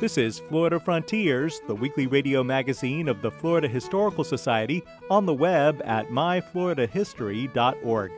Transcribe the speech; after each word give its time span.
This 0.00 0.16
is 0.16 0.38
Florida 0.38 0.80
Frontiers, 0.80 1.60
the 1.66 1.74
weekly 1.74 2.06
radio 2.06 2.42
magazine 2.42 3.06
of 3.06 3.20
the 3.20 3.30
Florida 3.30 3.68
Historical 3.68 4.24
Society, 4.24 4.82
on 5.10 5.26
the 5.26 5.34
web 5.34 5.82
at 5.84 6.08
myfloridahistory.org. 6.08 8.12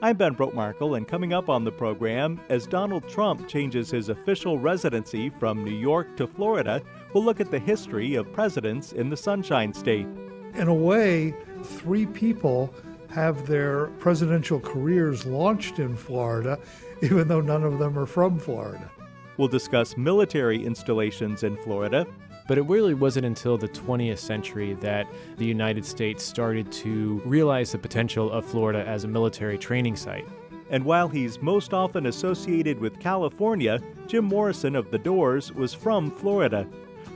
I'm 0.00 0.16
Ben 0.16 0.34
Brotemarkle, 0.34 0.96
and 0.96 1.06
coming 1.06 1.34
up 1.34 1.50
on 1.50 1.62
the 1.62 1.72
program, 1.72 2.40
as 2.48 2.66
Donald 2.66 3.06
Trump 3.06 3.46
changes 3.46 3.90
his 3.90 4.08
official 4.08 4.58
residency 4.58 5.28
from 5.28 5.62
New 5.62 5.76
York 5.76 6.16
to 6.16 6.26
Florida, 6.26 6.80
we'll 7.12 7.22
look 7.22 7.40
at 7.40 7.50
the 7.50 7.58
history 7.58 8.14
of 8.14 8.32
presidents 8.32 8.92
in 8.92 9.10
the 9.10 9.16
Sunshine 9.18 9.74
State. 9.74 10.06
In 10.54 10.68
a 10.68 10.74
way, 10.74 11.34
three 11.62 12.06
people 12.06 12.72
have 13.10 13.46
their 13.46 13.88
presidential 13.98 14.58
careers 14.58 15.26
launched 15.26 15.80
in 15.80 15.96
Florida, 15.96 16.58
even 17.02 17.28
though 17.28 17.42
none 17.42 17.62
of 17.62 17.78
them 17.78 17.98
are 17.98 18.06
from 18.06 18.38
Florida. 18.38 18.90
We'll 19.36 19.48
discuss 19.48 19.96
military 19.96 20.64
installations 20.64 21.42
in 21.42 21.56
Florida. 21.56 22.06
But 22.48 22.58
it 22.58 22.62
really 22.62 22.94
wasn't 22.94 23.26
until 23.26 23.58
the 23.58 23.68
20th 23.68 24.18
century 24.18 24.74
that 24.74 25.08
the 25.36 25.44
United 25.44 25.84
States 25.84 26.22
started 26.22 26.70
to 26.72 27.20
realize 27.24 27.72
the 27.72 27.78
potential 27.78 28.30
of 28.30 28.44
Florida 28.44 28.86
as 28.86 29.04
a 29.04 29.08
military 29.08 29.58
training 29.58 29.96
site. 29.96 30.26
And 30.70 30.84
while 30.84 31.08
he's 31.08 31.42
most 31.42 31.74
often 31.74 32.06
associated 32.06 32.78
with 32.78 33.00
California, 33.00 33.80
Jim 34.06 34.24
Morrison 34.24 34.76
of 34.76 34.90
The 34.90 34.98
Doors 34.98 35.52
was 35.52 35.74
from 35.74 36.10
Florida. 36.10 36.66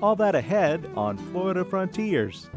All 0.03 0.17
that 0.17 0.35
ahead 0.35 0.89
on 0.97 1.17
Florida 1.17 1.65
Frontiers. 1.65 2.49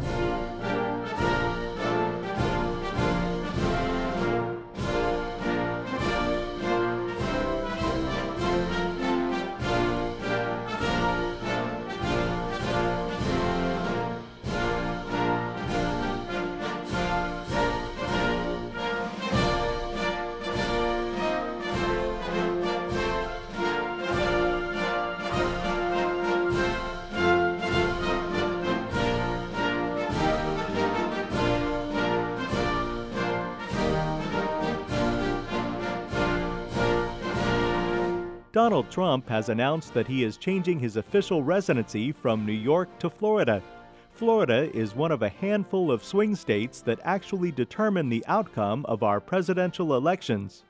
Donald 38.54 38.88
Trump 38.92 39.28
has 39.28 39.50
announced 39.50 39.96
that 39.96 40.08
he 40.08 40.24
is 40.24 40.38
changing 40.38 40.78
his 40.78 40.96
official 40.96 41.42
residency 41.42 42.12
from 42.12 42.46
New 42.46 42.52
York 42.52 43.00
to 43.00 43.10
Florida. 43.10 43.64
Florida 44.12 44.70
is 44.78 44.94
one 44.94 45.12
of 45.12 45.24
a 45.24 45.30
handful 45.30 45.92
of 45.92 46.04
swing 46.04 46.36
states 46.36 46.80
that 46.80 47.00
actually 47.04 47.52
determine 47.52 48.10
the 48.10 48.24
outcome 48.28 48.86
of 48.86 49.02
our 49.02 49.20
presidential 49.20 49.96
elections. 49.96 50.66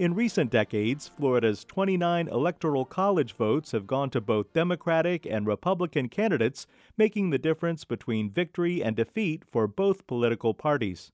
In 0.00 0.16
recent 0.16 0.50
decades, 0.50 1.06
Florida's 1.06 1.64
29 1.64 2.26
electoral 2.26 2.84
college 2.84 3.34
votes 3.34 3.70
have 3.70 3.86
gone 3.86 4.10
to 4.10 4.20
both 4.20 4.52
Democratic 4.52 5.24
and 5.24 5.46
Republican 5.46 6.08
candidates, 6.08 6.66
making 6.96 7.30
the 7.30 7.38
difference 7.38 7.84
between 7.84 8.32
victory 8.32 8.82
and 8.82 8.96
defeat 8.96 9.44
for 9.48 9.68
both 9.68 10.08
political 10.08 10.54
parties. 10.54 11.12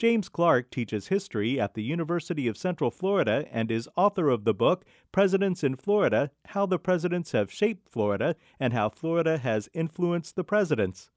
James 0.00 0.30
Clark 0.30 0.70
teaches 0.70 1.08
history 1.08 1.60
at 1.60 1.74
the 1.74 1.82
University 1.82 2.48
of 2.48 2.56
Central 2.56 2.90
Florida 2.90 3.44
and 3.52 3.70
is 3.70 3.86
author 3.98 4.30
of 4.30 4.44
the 4.44 4.54
book 4.54 4.86
Presidents 5.12 5.62
in 5.62 5.76
Florida 5.76 6.30
How 6.46 6.64
the 6.64 6.78
Presidents 6.78 7.32
Have 7.32 7.52
Shaped 7.52 7.86
Florida 7.86 8.34
and 8.58 8.72
How 8.72 8.88
Florida 8.88 9.36
Has 9.36 9.68
Influenced 9.74 10.36
the 10.36 10.42
Presidents. 10.42 11.10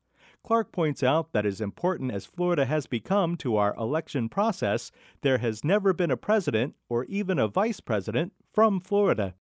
Clark 0.44 0.74
points 0.74 1.02
out 1.02 1.32
that 1.32 1.46
as 1.46 1.62
important 1.62 2.12
as 2.12 2.26
Florida 2.26 2.66
has 2.66 2.86
become 2.86 3.38
to 3.38 3.56
our 3.56 3.74
election 3.76 4.28
process, 4.28 4.92
there 5.22 5.38
has 5.38 5.64
never 5.64 5.94
been 5.94 6.12
a 6.12 6.18
president 6.18 6.76
or 6.90 7.06
even 7.06 7.40
a 7.40 7.48
vice 7.48 7.80
president 7.80 8.34
from 8.52 8.82
Florida. 8.82 9.34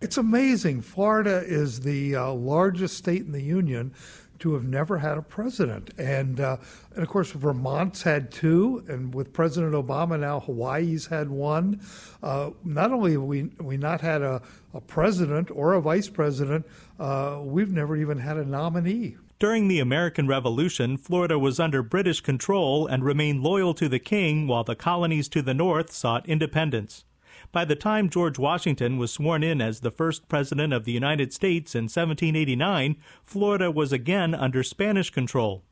It's 0.00 0.16
amazing. 0.16 0.82
Florida 0.82 1.42
is 1.44 1.80
the 1.80 2.14
uh, 2.14 2.32
largest 2.32 2.96
state 2.96 3.22
in 3.22 3.32
the 3.32 3.42
union 3.42 3.94
to 4.40 4.54
have 4.54 4.64
never 4.64 4.98
had 4.98 5.18
a 5.18 5.22
president. 5.22 5.90
And, 5.98 6.40
uh, 6.40 6.56
and 6.94 7.02
of 7.02 7.08
course, 7.08 7.32
Vermont's 7.32 8.02
had 8.02 8.30
two, 8.30 8.84
and 8.88 9.14
with 9.14 9.32
President 9.32 9.74
Obama 9.74 10.18
now, 10.18 10.40
Hawaii's 10.40 11.06
had 11.06 11.28
one. 11.28 11.80
Uh, 12.22 12.50
not 12.64 12.92
only 12.92 13.12
have 13.12 13.22
we, 13.22 13.50
we 13.60 13.76
not 13.76 14.00
had 14.00 14.22
a, 14.22 14.42
a 14.74 14.80
president 14.80 15.50
or 15.50 15.74
a 15.74 15.80
vice 15.80 16.08
president, 16.08 16.66
uh, 16.98 17.40
we've 17.42 17.72
never 17.72 17.96
even 17.96 18.18
had 18.18 18.36
a 18.36 18.44
nominee. 18.44 19.16
During 19.38 19.68
the 19.68 19.78
American 19.78 20.26
Revolution, 20.26 20.96
Florida 20.96 21.38
was 21.38 21.60
under 21.60 21.80
British 21.80 22.20
control 22.20 22.88
and 22.88 23.04
remained 23.04 23.42
loyal 23.44 23.72
to 23.74 23.88
the 23.88 24.00
king 24.00 24.48
while 24.48 24.64
the 24.64 24.74
colonies 24.74 25.28
to 25.28 25.42
the 25.42 25.54
north 25.54 25.92
sought 25.92 26.28
independence. 26.28 27.04
By 27.50 27.64
the 27.64 27.76
time 27.76 28.10
George 28.10 28.38
Washington 28.38 28.98
was 28.98 29.10
sworn 29.10 29.42
in 29.42 29.62
as 29.62 29.80
the 29.80 29.90
first 29.90 30.28
president 30.28 30.74
of 30.74 30.84
the 30.84 30.92
United 30.92 31.32
States 31.32 31.74
in 31.74 31.84
1789, 31.84 32.96
Florida 33.24 33.70
was 33.70 33.90
again 33.90 34.34
under 34.34 34.62
Spanish 34.62 35.10
control. 35.10 35.64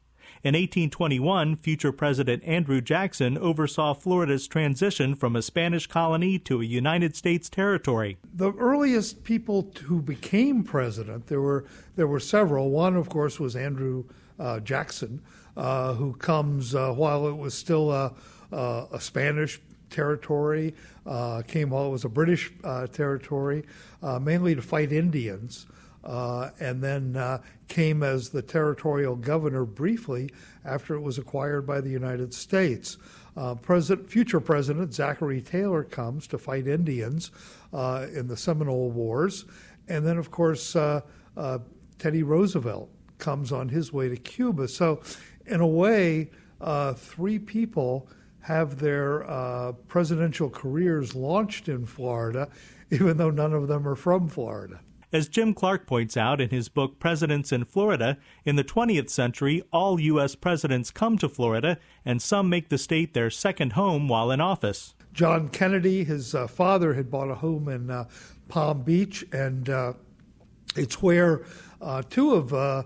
In 0.43 0.55
1821, 0.55 1.57
future 1.57 1.93
President 1.93 2.43
Andrew 2.45 2.81
Jackson 2.81 3.37
oversaw 3.37 3.93
Florida's 3.93 4.47
transition 4.47 5.15
from 5.15 5.37
a 5.37 5.43
Spanish 5.43 5.87
colony 5.87 6.39
to 6.41 6.63
a 6.63 6.65
United 6.65 7.15
States 7.15 7.51
territory. 7.51 8.17
The 8.33 8.53
earliest 8.53 9.23
people 9.25 9.71
who 9.85 10.01
became 10.01 10.63
president, 10.63 11.27
there 11.27 11.41
were 11.41 11.67
there 11.97 12.07
were 12.07 12.21
several. 12.21 12.71
One, 12.71 12.97
of 12.97 13.09
course, 13.09 13.39
was 13.39 13.55
Andrew 13.55 14.05
uh, 14.39 14.61
Jackson, 14.61 15.21
uh, 15.57 15.95
who 15.95 16.15
comes 16.15 16.75
uh, 16.75 16.93
while 16.93 17.27
it 17.29 17.37
was 17.37 17.55
still 17.55 17.91
a, 17.91 18.13
a 18.53 19.01
Spanish 19.01 19.61
territory, 19.91 20.75
uh, 21.07 21.43
came 21.47 21.71
while 21.71 21.87
it 21.87 21.91
was 21.91 22.05
a 22.05 22.09
British 22.09 22.53
uh, 22.65 22.87
territory, 22.87 23.65
uh, 24.03 24.19
mainly 24.19 24.55
to 24.55 24.63
fight 24.63 24.93
Indians. 24.93 25.67
Uh, 26.05 26.51
and 26.61 26.85
then 26.85 27.17
uh, 27.17 27.43
came 27.67 28.05
as 28.05 28.29
the 28.29 28.41
territorial 28.41 29.17
governor 29.17 29.65
briefly 29.65 30.31
after 30.65 30.95
it 30.95 31.01
was 31.01 31.19
acquired 31.19 31.67
by 31.67 31.81
the 31.81 31.91
United 31.91 32.33
States. 32.33 32.97
President, 33.61 34.09
future 34.09 34.39
President 34.39 34.95
Zachary 34.95 35.43
Taylor 35.43 35.83
comes 35.83 36.29
to 36.29 36.39
fight 36.39 36.69
Indians 36.69 37.33
in 37.73 38.29
the 38.29 38.37
Seminole 38.37 38.93
Wars. 38.93 39.47
And 39.89 40.07
then, 40.07 40.17
of 40.17 40.31
course, 40.31 40.77
Teddy 41.99 42.23
Roosevelt 42.23 42.89
comes 43.19 43.51
on 43.51 43.69
his 43.69 43.93
way 43.93 44.09
to 44.09 44.17
Cuba. 44.17 44.69
So, 44.69 45.03
in 45.47 45.61
a 45.61 45.67
way, 45.67 46.31
three 46.95 47.41
people 47.41 48.09
have 48.47 48.79
their 48.79 49.29
uh, 49.29 49.73
presidential 49.89 50.49
careers 50.49 51.17
launched 51.17 51.69
in 51.69 51.85
Florida, 51.85 52.49
even 52.93 53.17
though 53.17 53.31
none 53.31 53.53
of 53.53 53.67
them 53.67 53.87
are 53.89 53.97
from 53.97 54.29
Florida. 54.29 54.79
As 55.13 55.29
Jim 55.29 55.53
Clark 55.53 55.85
points 55.85 56.17
out 56.17 56.41
in 56.41 56.51
his 56.51 56.69
book 56.69 57.01
Presidents 57.01 57.51
in 57.51 57.65
Florida, 57.65 58.19
in 58.45 58.55
the 58.55 58.63
20th 58.63 59.11
century, 59.11 59.65
all 59.73 59.99
U.S. 60.01 60.37
presidents 60.37 60.93
come 60.93 61.19
to 61.19 61.29
Florida, 61.29 61.79
and 62.05 62.23
some 62.23 62.49
make 62.49 62.69
the 62.69 62.79
state 62.79 63.15
their 63.15 63.31
second 63.31 63.73
home 63.73 64.07
while 64.07 64.31
in 64.31 64.41
office. 64.41 64.95
John 65.13 65.49
Kennedy, 65.49 66.05
his 66.05 66.33
uh, 66.33 66.47
father, 66.47 66.95
had 66.95 67.11
bought 67.11 67.31
a 67.31 67.37
home 67.37 67.69
in 67.69 67.91
uh, 67.91 68.05
Palm 68.49 68.83
Beach, 68.83 69.25
and 69.33 69.69
uh, 69.69 69.95
it's 70.77 71.03
where 71.03 71.43
uh, 71.81 72.03
two 72.09 72.35
of 72.35 72.55
uh, 72.55 72.85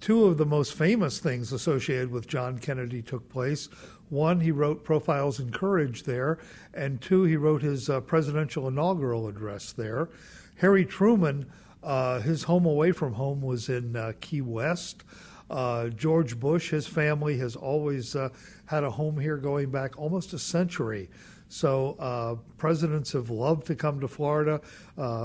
two 0.00 0.26
of 0.26 0.36
the 0.36 0.46
most 0.46 0.74
famous 0.74 1.18
things 1.18 1.50
associated 1.50 2.10
with 2.10 2.26
John 2.26 2.58
Kennedy 2.58 3.00
took 3.00 3.28
place. 3.30 3.68
One, 4.10 4.40
he 4.40 4.52
wrote 4.52 4.84
Profiles 4.84 5.40
in 5.40 5.50
Courage 5.50 6.04
there, 6.04 6.38
and 6.72 7.00
two, 7.00 7.24
he 7.24 7.36
wrote 7.36 7.62
his 7.62 7.88
uh, 7.88 8.00
presidential 8.00 8.68
inaugural 8.68 9.26
address 9.28 9.72
there. 9.72 10.08
Harry 10.56 10.84
Truman, 10.84 11.46
uh, 11.82 12.20
his 12.20 12.44
home 12.44 12.66
away 12.66 12.92
from 12.92 13.14
home 13.14 13.40
was 13.40 13.68
in 13.68 13.96
uh, 13.96 14.12
Key 14.20 14.40
West. 14.40 15.04
Uh, 15.50 15.88
George 15.88 16.38
Bush, 16.38 16.70
his 16.70 16.86
family 16.86 17.38
has 17.38 17.56
always 17.56 18.14
uh, 18.14 18.28
had 18.66 18.84
a 18.84 18.90
home 18.90 19.18
here 19.18 19.36
going 19.36 19.70
back 19.70 19.98
almost 19.98 20.32
a 20.32 20.38
century. 20.38 21.10
So 21.48 21.96
uh, 21.98 22.36
presidents 22.56 23.12
have 23.12 23.30
loved 23.30 23.66
to 23.66 23.74
come 23.74 24.00
to 24.00 24.08
Florida 24.08 24.60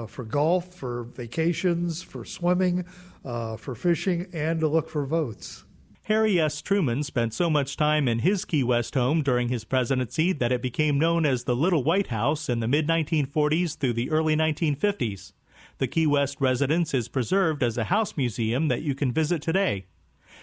for 0.08 0.24
golf, 0.24 0.74
for 0.74 1.04
vacations, 1.04 2.02
for 2.04 2.26
swimming, 2.26 2.84
for 3.24 3.76
fishing, 3.76 4.28
and 4.34 4.60
to 4.60 4.68
look 4.68 4.90
for 4.90 5.06
votes. 5.06 5.64
Harry 6.10 6.40
S. 6.40 6.64
Truman 6.64 7.04
spent 7.04 7.36
so 7.36 7.52
much 7.52 7.78
time 7.78 8.08
in 8.08 8.18
his 8.18 8.44
Key 8.44 8.64
West 8.64 8.96
home 8.96 9.22
during 9.22 9.50
his 9.50 9.64
presidency 9.64 10.34
that 10.34 10.52
it 10.52 10.60
became 10.60 10.98
known 10.98 11.24
as 11.24 11.44
the 11.44 11.56
Little 11.56 11.84
White 11.84 12.08
House 12.08 12.50
in 12.50 12.62
the 12.62 12.68
mid 12.68 12.88
1940s 12.88 13.78
through 13.78 13.94
the 13.94 14.10
early 14.10 14.36
1950s. 14.36 15.34
The 15.78 15.88
Key 15.88 16.08
West 16.08 16.42
residence 16.42 16.96
is 16.96 17.08
preserved 17.08 17.62
as 17.62 17.78
a 17.78 17.84
house 17.84 18.18
museum 18.18 18.70
that 18.70 18.82
you 18.82 18.96
can 18.96 19.12
visit 19.12 19.44
today. 19.44 19.86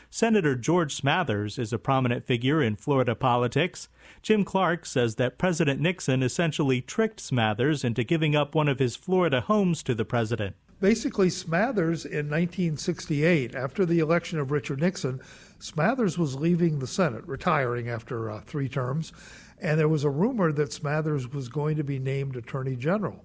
Senator 0.08 0.54
George 0.54 0.96
Smathers 0.96 1.58
is 1.58 1.72
a 1.72 1.80
prominent 1.80 2.24
figure 2.24 2.62
in 2.62 2.76
Florida 2.76 3.16
politics. 3.16 3.88
Jim 4.22 4.44
Clark 4.44 4.86
says 4.86 5.16
that 5.16 5.36
President 5.36 5.80
Nixon 5.80 6.22
essentially 6.22 6.80
tricked 6.80 7.18
Smathers 7.18 7.84
into 7.84 8.04
giving 8.04 8.36
up 8.36 8.54
one 8.54 8.68
of 8.68 8.78
his 8.78 8.94
Florida 8.94 9.40
homes 9.40 9.82
to 9.82 9.96
the 9.96 10.04
president. 10.04 10.54
Basically, 10.80 11.28
Smathers 11.28 12.04
in 12.04 12.28
1968, 12.28 13.54
after 13.54 13.86
the 13.86 13.98
election 13.98 14.38
of 14.38 14.50
Richard 14.50 14.80
Nixon, 14.80 15.20
Smathers 15.60 16.18
was 16.18 16.34
leaving 16.34 16.78
the 16.78 16.86
Senate, 16.86 17.26
retiring 17.26 17.88
after 17.88 18.30
uh, 18.30 18.40
three 18.40 18.68
terms, 18.68 19.12
and 19.60 19.78
there 19.78 19.88
was 19.88 20.04
a 20.04 20.10
rumor 20.10 20.52
that 20.52 20.70
Smathers 20.70 21.32
was 21.32 21.48
going 21.48 21.76
to 21.76 21.84
be 21.84 21.98
named 21.98 22.36
Attorney 22.36 22.76
General. 22.76 23.24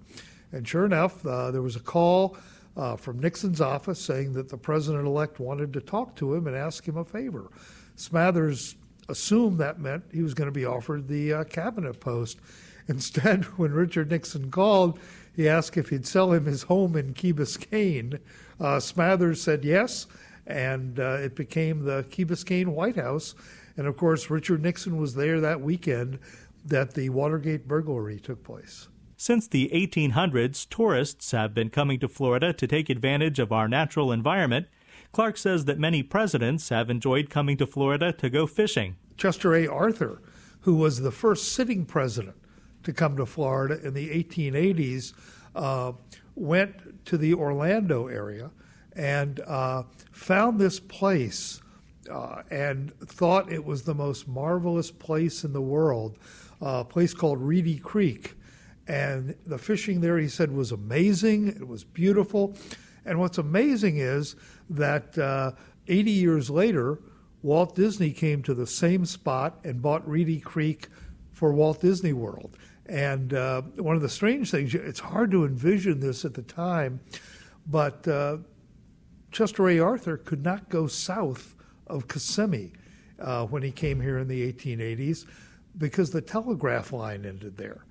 And 0.50 0.66
sure 0.66 0.84
enough, 0.84 1.24
uh, 1.26 1.50
there 1.50 1.62
was 1.62 1.76
a 1.76 1.80
call 1.80 2.36
uh, 2.76 2.96
from 2.96 3.18
Nixon's 3.18 3.60
office 3.60 4.00
saying 4.00 4.32
that 4.32 4.48
the 4.48 4.56
president 4.56 5.06
elect 5.06 5.40
wanted 5.40 5.72
to 5.74 5.80
talk 5.80 6.16
to 6.16 6.34
him 6.34 6.46
and 6.46 6.56
ask 6.56 6.86
him 6.86 6.96
a 6.96 7.04
favor. 7.04 7.50
Smathers 7.96 8.76
assumed 9.08 9.58
that 9.58 9.78
meant 9.78 10.04
he 10.12 10.22
was 10.22 10.34
going 10.34 10.48
to 10.48 10.52
be 10.52 10.64
offered 10.64 11.08
the 11.08 11.32
uh, 11.32 11.44
cabinet 11.44 12.00
post. 12.00 12.38
Instead, 12.88 13.44
when 13.56 13.72
Richard 13.72 14.10
Nixon 14.10 14.50
called, 14.50 14.98
he 15.36 15.48
asked 15.48 15.76
if 15.76 15.90
he'd 15.90 16.06
sell 16.06 16.32
him 16.32 16.46
his 16.46 16.64
home 16.64 16.96
in 16.96 17.14
Key 17.14 17.32
Biscayne. 17.32 18.18
Uh, 18.58 18.76
Smathers 18.78 19.36
said 19.36 19.64
yes 19.64 20.06
and 20.46 20.98
uh, 20.98 21.18
it 21.20 21.34
became 21.34 21.84
the 21.84 22.04
Key 22.10 22.24
Biscayne 22.24 22.68
White 22.68 22.96
House. 22.96 23.34
And 23.76 23.86
of 23.86 23.96
course, 23.96 24.30
Richard 24.30 24.62
Nixon 24.62 24.98
was 24.98 25.14
there 25.14 25.40
that 25.40 25.60
weekend 25.60 26.18
that 26.64 26.94
the 26.94 27.08
Watergate 27.10 27.66
burglary 27.66 28.20
took 28.20 28.42
place. 28.44 28.88
Since 29.16 29.46
the 29.48 29.70
1800s, 29.72 30.68
tourists 30.68 31.30
have 31.30 31.54
been 31.54 31.70
coming 31.70 32.00
to 32.00 32.08
Florida 32.08 32.52
to 32.52 32.66
take 32.66 32.90
advantage 32.90 33.38
of 33.38 33.52
our 33.52 33.68
natural 33.68 34.10
environment. 34.10 34.66
Clark 35.12 35.36
says 35.36 35.66
that 35.66 35.78
many 35.78 36.02
presidents 36.02 36.70
have 36.70 36.90
enjoyed 36.90 37.30
coming 37.30 37.56
to 37.58 37.66
Florida 37.66 38.12
to 38.14 38.28
go 38.28 38.46
fishing. 38.46 38.96
Chester 39.16 39.54
A. 39.54 39.68
Arthur, 39.68 40.20
who 40.62 40.74
was 40.74 41.00
the 41.00 41.12
first 41.12 41.52
sitting 41.52 41.84
president 41.84 42.36
to 42.82 42.92
come 42.92 43.16
to 43.16 43.26
Florida 43.26 43.78
in 43.86 43.94
the 43.94 44.10
1880s, 44.10 45.12
uh, 45.54 45.92
went 46.34 47.04
to 47.04 47.16
the 47.16 47.34
Orlando 47.34 48.08
area 48.08 48.50
and 48.96 49.40
uh, 49.40 49.84
found 50.12 50.60
this 50.60 50.80
place 50.80 51.60
uh, 52.10 52.42
and 52.50 52.92
thought 53.00 53.50
it 53.50 53.64
was 53.64 53.82
the 53.82 53.94
most 53.94 54.28
marvelous 54.28 54.90
place 54.90 55.44
in 55.44 55.52
the 55.52 55.60
world, 55.60 56.18
uh, 56.60 56.80
a 56.80 56.84
place 56.84 57.14
called 57.14 57.40
Reedy 57.40 57.78
Creek. 57.78 58.34
And 58.88 59.34
the 59.46 59.58
fishing 59.58 60.00
there, 60.00 60.18
he 60.18 60.28
said, 60.28 60.50
was 60.52 60.72
amazing. 60.72 61.48
It 61.48 61.66
was 61.66 61.84
beautiful. 61.84 62.56
And 63.04 63.18
what's 63.18 63.38
amazing 63.38 63.98
is 63.98 64.36
that 64.70 65.16
uh, 65.18 65.52
80 65.88 66.10
years 66.10 66.50
later, 66.50 66.98
Walt 67.42 67.74
Disney 67.74 68.12
came 68.12 68.42
to 68.42 68.54
the 68.54 68.66
same 68.66 69.04
spot 69.04 69.58
and 69.64 69.82
bought 69.82 70.08
Reedy 70.08 70.40
Creek 70.40 70.88
for 71.32 71.52
Walt 71.52 71.80
Disney 71.80 72.12
World. 72.12 72.56
And 72.86 73.34
uh, 73.34 73.62
one 73.76 73.96
of 73.96 74.02
the 74.02 74.08
strange 74.08 74.50
things, 74.50 74.74
it's 74.74 75.00
hard 75.00 75.30
to 75.32 75.44
envision 75.44 76.00
this 76.00 76.24
at 76.24 76.34
the 76.34 76.42
time, 76.42 77.00
but 77.66 78.06
uh, 78.06 78.38
Chester 79.32 79.68
A. 79.68 79.78
Arthur 79.78 80.18
could 80.18 80.44
not 80.44 80.68
go 80.68 80.86
south 80.86 81.54
of 81.86 82.06
Kissimmee 82.06 82.72
uh, 83.18 83.46
when 83.46 83.62
he 83.62 83.72
came 83.72 84.00
here 84.00 84.18
in 84.18 84.28
the 84.28 84.52
1880s 84.52 85.26
because 85.78 86.10
the 86.10 86.20
telegraph 86.20 86.92
line 86.92 87.24
ended 87.24 87.56
there. 87.56 87.84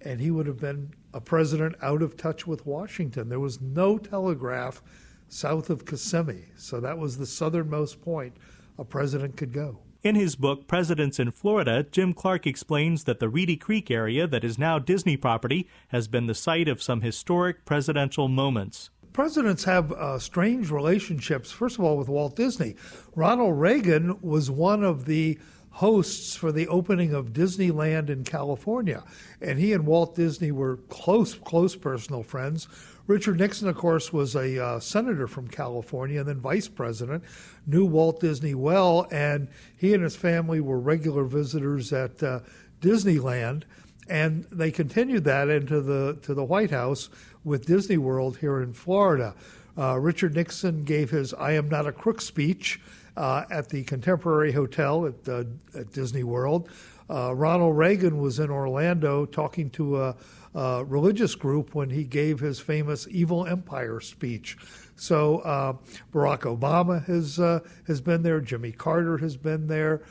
And 0.00 0.20
he 0.20 0.30
would 0.30 0.46
have 0.46 0.60
been 0.60 0.92
a 1.14 1.20
president 1.20 1.76
out 1.82 2.02
of 2.02 2.16
touch 2.16 2.46
with 2.46 2.66
Washington. 2.66 3.28
There 3.28 3.40
was 3.40 3.60
no 3.60 3.98
telegraph 3.98 4.82
south 5.28 5.70
of 5.70 5.86
Kissimmee. 5.86 6.46
So 6.56 6.80
that 6.80 6.98
was 6.98 7.16
the 7.16 7.26
southernmost 7.26 8.02
point 8.02 8.36
a 8.76 8.84
president 8.84 9.36
could 9.36 9.52
go. 9.52 9.78
In 10.02 10.14
his 10.14 10.36
book, 10.36 10.68
Presidents 10.68 11.18
in 11.18 11.32
Florida, 11.32 11.82
Jim 11.82 12.12
Clark 12.12 12.46
explains 12.46 13.04
that 13.04 13.18
the 13.18 13.28
Reedy 13.28 13.56
Creek 13.56 13.90
area 13.90 14.28
that 14.28 14.44
is 14.44 14.56
now 14.56 14.78
Disney 14.78 15.16
property 15.16 15.68
has 15.88 16.06
been 16.06 16.26
the 16.26 16.36
site 16.36 16.68
of 16.68 16.80
some 16.80 17.00
historic 17.00 17.64
presidential 17.64 18.28
moments 18.28 18.90
presidents 19.18 19.64
have 19.64 19.90
uh, 19.90 20.16
strange 20.16 20.70
relationships, 20.70 21.50
first 21.50 21.76
of 21.76 21.84
all, 21.84 21.96
with 21.96 22.08
Walt 22.08 22.36
Disney. 22.36 22.76
Ronald 23.16 23.58
Reagan 23.58 24.16
was 24.22 24.48
one 24.48 24.84
of 24.84 25.06
the 25.06 25.40
hosts 25.70 26.36
for 26.36 26.52
the 26.52 26.68
opening 26.68 27.12
of 27.12 27.32
Disneyland 27.32 28.10
in 28.10 28.22
California. 28.22 29.02
And 29.40 29.58
he 29.58 29.72
and 29.72 29.84
Walt 29.86 30.14
Disney 30.14 30.52
were 30.52 30.76
close, 30.88 31.34
close 31.34 31.74
personal 31.74 32.22
friends. 32.22 32.68
Richard 33.08 33.40
Nixon, 33.40 33.66
of 33.66 33.76
course, 33.76 34.12
was 34.12 34.36
a 34.36 34.64
uh, 34.64 34.78
senator 34.78 35.26
from 35.26 35.48
California 35.48 36.20
and 36.20 36.28
then 36.28 36.38
vice 36.38 36.68
president, 36.68 37.24
knew 37.66 37.84
Walt 37.84 38.20
Disney 38.20 38.54
well, 38.54 39.08
and 39.10 39.48
he 39.76 39.94
and 39.94 40.04
his 40.04 40.14
family 40.14 40.60
were 40.60 40.78
regular 40.78 41.24
visitors 41.24 41.92
at 41.92 42.22
uh, 42.22 42.38
Disneyland. 42.80 43.64
And 44.08 44.44
they 44.44 44.70
continued 44.70 45.24
that 45.24 45.50
into 45.50 45.82
the 45.82 46.18
to 46.22 46.32
the 46.32 46.44
White 46.44 46.70
House 46.70 47.10
with 47.48 47.66
Disney 47.66 47.98
World 47.98 48.36
here 48.36 48.62
in 48.62 48.72
Florida. 48.72 49.34
Uh, 49.76 49.98
Richard 49.98 50.34
Nixon 50.34 50.84
gave 50.84 51.10
his 51.10 51.32
I 51.34 51.52
Am 51.52 51.68
Not 51.68 51.86
a 51.86 51.92
Crook 51.92 52.20
speech 52.20 52.80
uh, 53.16 53.44
at 53.50 53.68
the 53.68 53.82
Contemporary 53.84 54.52
Hotel 54.52 55.06
at, 55.06 55.28
uh, 55.28 55.44
at 55.74 55.92
Disney 55.92 56.22
World. 56.22 56.68
Uh, 57.10 57.34
Ronald 57.34 57.76
Reagan 57.76 58.18
was 58.18 58.38
in 58.38 58.50
Orlando 58.50 59.24
talking 59.24 59.70
to 59.70 60.02
a, 60.02 60.16
a, 60.54 60.84
religious 60.84 61.34
group 61.34 61.74
when 61.74 61.88
he 61.88 62.04
gave 62.04 62.38
his 62.38 62.60
famous 62.60 63.08
Evil 63.10 63.46
Empire 63.46 63.98
speech. 64.00 64.58
So 64.96 65.38
uh, 65.38 65.74
Barack 66.12 66.40
Obama 66.40 67.02
has 67.06 67.38
uh, 67.40 67.60
has 67.86 68.00
been 68.00 68.22
there. 68.22 68.40
Jimmy 68.40 68.72
Carter 68.72 69.16
has 69.18 69.36
been 69.36 69.68
there. 69.68 70.02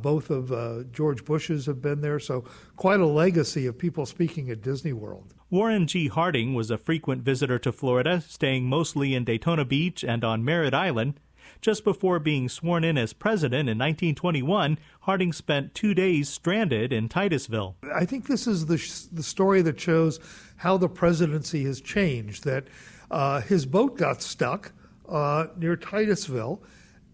both 0.00 0.30
of 0.30 0.92
George 0.92 1.24
Bush's 1.24 1.66
have 1.66 1.82
been 1.82 2.00
there. 2.00 2.18
So 2.18 2.44
quite 2.76 3.00
a 3.00 3.06
legacy 3.06 3.66
of 3.66 3.76
people 3.76 4.06
speaking 4.06 4.48
at 4.50 4.62
Disney 4.62 4.92
World. 4.92 5.34
Warren 5.50 5.86
G. 5.86 6.08
Harding 6.08 6.52
was 6.52 6.70
a 6.70 6.76
frequent 6.76 7.22
visitor 7.22 7.58
to 7.60 7.72
Florida, 7.72 8.20
staying 8.20 8.66
mostly 8.66 9.14
in 9.14 9.24
Daytona 9.24 9.64
Beach 9.64 10.04
and 10.04 10.22
on 10.22 10.44
Merritt 10.44 10.74
Island. 10.74 11.20
Just 11.62 11.84
before 11.84 12.18
being 12.18 12.50
sworn 12.50 12.84
in 12.84 12.98
as 12.98 13.14
president 13.14 13.66
in 13.66 13.78
1921, 13.78 14.78
Harding 15.00 15.32
spent 15.32 15.74
two 15.74 15.94
days 15.94 16.28
stranded 16.28 16.92
in 16.92 17.08
Titusville. 17.08 17.76
I 17.94 18.04
think 18.04 18.26
this 18.26 18.46
is 18.46 18.66
the, 18.66 18.76
the 19.10 19.22
story 19.22 19.62
that 19.62 19.80
shows 19.80 20.20
how 20.56 20.76
the 20.76 20.88
presidency 20.88 21.64
has 21.64 21.80
changed. 21.80 22.44
That 22.44 22.66
uh, 23.10 23.40
his 23.40 23.64
boat 23.64 23.96
got 23.96 24.20
stuck 24.20 24.72
uh, 25.08 25.46
near 25.56 25.76
Titusville, 25.76 26.62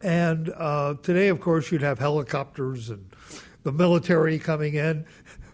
and 0.03 0.53
uh, 0.57 0.95
today, 1.05 1.29
of 1.29 1.41
course, 1.41 1.71
you'd 1.71 1.83
have 1.83 2.01
helicopters 2.01 2.91
and 2.91 3.15
the 3.63 3.71
military 3.71 4.41
coming 4.41 4.75
in. 4.75 5.07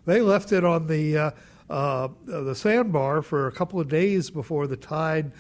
They 0.07 0.23
left 0.23 0.51
it 0.53 0.65
on 0.65 0.87
the 0.87 1.35
uh, 1.71 2.09
the 2.25 2.55
sandbar 2.55 3.23
for 3.23 3.47
a 3.47 3.53
couple 3.53 3.81
of 3.81 3.89
days 3.89 4.29
before 4.29 4.67
the 4.67 4.77
tide 4.77 5.33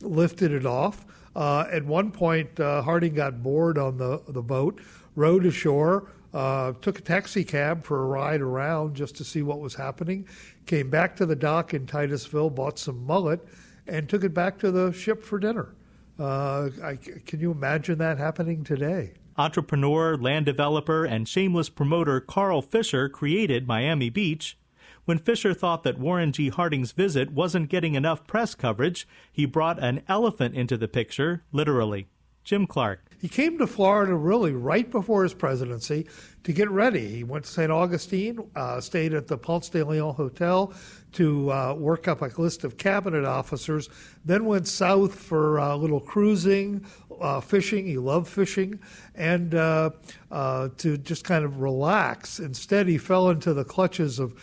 lifted 0.00 0.50
it 0.50 0.66
off. 0.66 1.04
Uh, 1.36 1.66
at 1.70 1.84
one 1.84 2.10
point, 2.10 2.58
uh, 2.58 2.80
Harding 2.82 3.14
got 3.14 3.42
bored 3.42 3.76
on 3.76 3.98
the, 3.98 4.22
the 4.28 4.42
boat, 4.42 4.80
rowed 5.14 5.44
ashore, 5.44 6.10
uh, 6.32 6.72
took 6.80 6.98
a 6.98 7.02
taxi 7.02 7.44
cab 7.44 7.84
for 7.84 8.02
a 8.02 8.06
ride 8.06 8.40
around 8.40 8.94
just 8.94 9.16
to 9.16 9.24
see 9.24 9.42
what 9.42 9.60
was 9.60 9.74
happening, 9.74 10.26
came 10.66 10.90
back 10.90 11.14
to 11.16 11.26
the 11.26 11.36
dock 11.36 11.74
in 11.74 11.86
Titusville, 11.86 12.50
bought 12.50 12.78
some 12.78 13.04
mullet, 13.04 13.40
and 13.86 14.08
took 14.08 14.24
it 14.24 14.32
back 14.32 14.58
to 14.58 14.70
the 14.70 14.92
ship 14.92 15.22
for 15.22 15.38
dinner. 15.38 15.74
Uh, 16.18 16.70
I, 16.82 16.96
can 16.96 17.40
you 17.40 17.50
imagine 17.50 17.98
that 17.98 18.18
happening 18.18 18.64
today? 18.64 19.14
Entrepreneur, 19.36 20.16
land 20.16 20.46
developer, 20.46 21.04
and 21.04 21.28
shameless 21.28 21.68
promoter 21.68 22.20
Carl 22.20 22.62
Fisher 22.62 23.08
created 23.08 23.66
Miami 23.66 24.08
Beach 24.08 24.56
when 25.04 25.18
Fisher 25.18 25.54
thought 25.54 25.82
that 25.82 25.98
Warren 25.98 26.32
G. 26.32 26.48
Harding's 26.48 26.92
visit 26.92 27.32
wasn't 27.32 27.68
getting 27.68 27.94
enough 27.94 28.26
press 28.26 28.54
coverage, 28.54 29.06
he 29.30 29.46
brought 29.46 29.82
an 29.82 30.02
elephant 30.08 30.54
into 30.54 30.76
the 30.76 30.88
picture, 30.88 31.42
literally. 31.52 32.08
Jim 32.44 32.66
Clark. 32.66 33.00
He 33.20 33.28
came 33.28 33.56
to 33.56 33.66
Florida 33.66 34.14
really 34.14 34.52
right 34.52 34.90
before 34.90 35.22
his 35.22 35.32
presidency 35.32 36.06
to 36.42 36.52
get 36.52 36.70
ready. 36.70 37.08
He 37.08 37.24
went 37.24 37.46
to 37.46 37.50
St. 37.50 37.72
Augustine, 37.72 38.38
uh, 38.54 38.82
stayed 38.82 39.14
at 39.14 39.26
the 39.26 39.38
Ponce 39.38 39.70
de 39.70 39.82
Leon 39.82 40.14
Hotel 40.14 40.74
to 41.12 41.50
uh, 41.50 41.72
work 41.72 42.06
up 42.06 42.20
a 42.20 42.30
list 42.36 42.64
of 42.64 42.76
cabinet 42.76 43.24
officers, 43.24 43.88
then 44.26 44.44
went 44.44 44.68
south 44.68 45.14
for 45.14 45.56
a 45.56 45.74
little 45.74 46.00
cruising, 46.00 46.84
uh, 47.18 47.40
fishing. 47.40 47.86
He 47.86 47.96
loved 47.96 48.28
fishing, 48.28 48.78
and 49.14 49.54
uh, 49.54 49.90
uh, 50.30 50.68
to 50.76 50.98
just 50.98 51.24
kind 51.24 51.46
of 51.46 51.60
relax. 51.60 52.40
Instead, 52.40 52.88
he 52.88 52.98
fell 52.98 53.30
into 53.30 53.54
the 53.54 53.64
clutches 53.64 54.18
of 54.18 54.34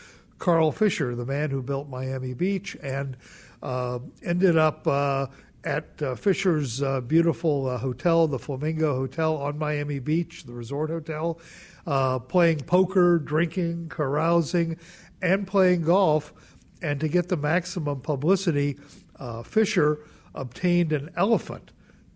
Carl 0.42 0.72
Fisher, 0.72 1.16
the 1.16 1.26
man 1.26 1.52
who 1.52 1.62
built 1.62 1.88
Miami 1.88 2.34
Beach, 2.34 2.76
and 2.82 3.16
uh, 3.62 4.00
ended 4.24 4.58
up 4.58 4.88
uh, 4.88 5.28
at 5.64 6.02
uh, 6.02 6.16
Fisher's 6.16 6.82
uh, 6.82 7.00
beautiful 7.00 7.68
uh, 7.68 7.78
hotel, 7.78 8.28
the 8.28 8.40
Flamingo 8.40 8.96
Hotel 8.96 9.38
on 9.38 9.60
Miami 9.60 10.00
Beach, 10.00 10.46
the 10.46 10.52
resort 10.52 10.90
hotel, 10.90 11.40
uh, 11.86 12.18
playing 12.18 12.60
poker, 12.62 13.20
drinking, 13.20 13.90
carousing, 13.90 14.78
and 15.22 15.46
playing 15.46 15.84
golf. 15.84 16.34
And 16.82 17.00
to 17.02 17.08
get 17.08 17.30
the 17.30 17.38
maximum 17.38 18.02
publicity, 18.02 18.80
Fisher 19.46 20.00
obtained 20.34 20.92
an 20.92 21.12
elephant 21.16 21.72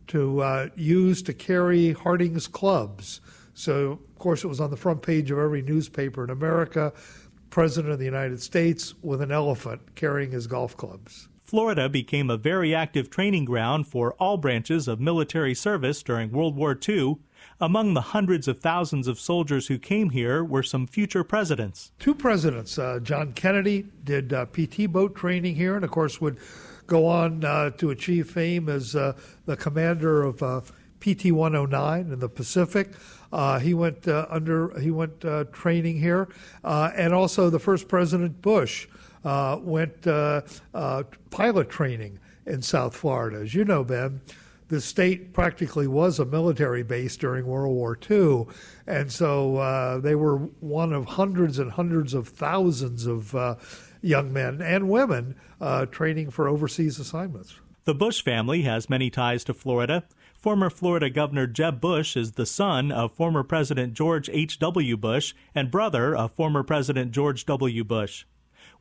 to 0.08 0.72
use 0.76 1.22
to 1.22 1.34
carry 1.34 1.94
Harding's 1.94 2.48
clubs. 2.48 3.22
So, 3.54 3.92
of 3.92 4.20
course, 4.20 4.44
it 4.44 4.48
was 4.48 4.60
on 4.60 4.72
the 4.72 4.78
front 4.78 5.02
page 5.02 5.32
of 5.32 5.38
every 5.38 5.62
newspaper 5.62 6.24
in 6.24 6.30
America. 6.30 6.92
President 7.50 7.94
of 7.94 8.00
the 8.00 8.06
United 8.06 8.42
States 8.42 8.94
with 9.02 9.22
an 9.22 9.32
elephant 9.32 9.96
carrying 9.96 10.32
his 10.32 10.48
golf 10.48 10.76
clubs. 10.76 11.30
Florida 11.46 11.88
became 11.88 12.30
a 12.30 12.38
very 12.38 12.74
active 12.74 13.10
training 13.10 13.46
ground 13.46 13.88
for 13.88 14.14
all 14.14 14.36
branches 14.36 14.88
of 14.88 15.00
military 15.00 15.54
service 15.54 16.02
during 16.02 16.32
World 16.32 16.56
War 16.56 16.78
II. 16.88 17.18
Among 17.62 17.94
the 17.94 18.02
hundreds 18.02 18.48
of 18.48 18.60
thousands 18.60 19.08
of 19.08 19.20
soldiers 19.20 19.68
who 19.68 19.78
came 19.78 20.10
here 20.10 20.44
were 20.44 20.64
some 20.64 20.88
future 20.88 21.24
presidents. 21.24 21.92
Two 22.00 22.16
presidents. 22.16 22.80
Uh, 22.80 23.00
John 23.02 23.32
Kennedy 23.34 23.86
did 24.04 24.34
uh, 24.34 24.48
PT 24.48 24.92
boat 24.92 25.16
training 25.16 25.56
here, 25.56 25.76
and 25.76 25.86
of 25.86 25.92
course 25.92 26.20
would 26.20 26.40
go 26.88 27.06
on 27.06 27.46
uh, 27.46 27.70
to 27.72 27.92
achieve 27.92 28.30
fame 28.30 28.68
as 28.68 28.96
uh, 28.96 29.14
the 29.46 29.56
commander 29.56 30.24
of 30.24 30.42
uh, 30.42 30.62
PT 31.14 31.32
109 31.32 32.12
in 32.12 32.20
the 32.20 32.30
Pacific. 32.30 32.94
Uh, 33.32 33.60
he 33.60 33.74
went 33.74 34.08
under 34.08 34.80
he 34.80 34.92
went 34.92 35.26
training 35.52 36.00
here, 36.00 36.28
and 36.64 37.14
also 37.14 37.50
the 37.50 37.60
first 37.60 37.88
President 37.88 38.42
Bush 38.42 38.88
uh, 39.26 39.58
went 39.62 40.06
uh, 40.08 40.42
uh, 40.74 41.04
pilot 41.32 41.70
training 41.70 42.20
in 42.46 42.62
South 42.62 42.96
Florida. 42.96 43.38
As 43.38 43.56
you 43.56 43.66
know, 43.66 43.84
Ben, 43.84 44.22
the 44.68 44.80
state 44.80 45.34
practically 45.34 45.88
was 45.88 46.20
a 46.20 46.26
military 46.26 46.84
base 46.84 47.18
during 47.18 47.46
World 47.46 47.76
War 47.76 47.98
II, 48.10 48.46
and 48.88 49.12
so 49.12 49.58
uh, 49.58 49.98
they 49.98 50.16
were 50.16 50.38
one 50.60 50.94
of 50.94 51.06
hundreds 51.06 51.60
and 51.60 51.72
hundreds 51.72 52.14
of 52.14 52.28
thousands 52.28 53.06
of 53.06 53.36
uh, 53.36 53.56
young 54.02 54.32
men 54.32 54.62
and 54.62 54.90
women 54.90 55.36
uh, 55.60 55.86
training 55.88 56.30
for 56.30 56.48
overseas 56.48 57.00
assignments. 57.00 57.56
The 57.86 57.96
Bush 57.96 58.24
family 58.24 58.64
has 58.64 58.90
many 58.90 59.12
ties 59.12 59.44
to 59.46 59.54
Florida. 59.54 60.06
Former 60.46 60.70
Florida 60.70 61.10
Governor 61.10 61.48
Jeb 61.48 61.82
Bush 61.82 62.16
is 62.16 62.34
the 62.34 62.46
son 62.46 62.92
of 62.92 63.16
former 63.16 63.42
President 63.42 63.96
George 63.96 64.30
H.W. 64.32 64.96
Bush 64.96 65.34
and 65.56 65.72
brother 65.72 66.16
of 66.16 66.34
former 66.34 66.62
President 66.62 67.12
George 67.12 67.48
W. 67.48 67.84
Bush. 67.84 68.26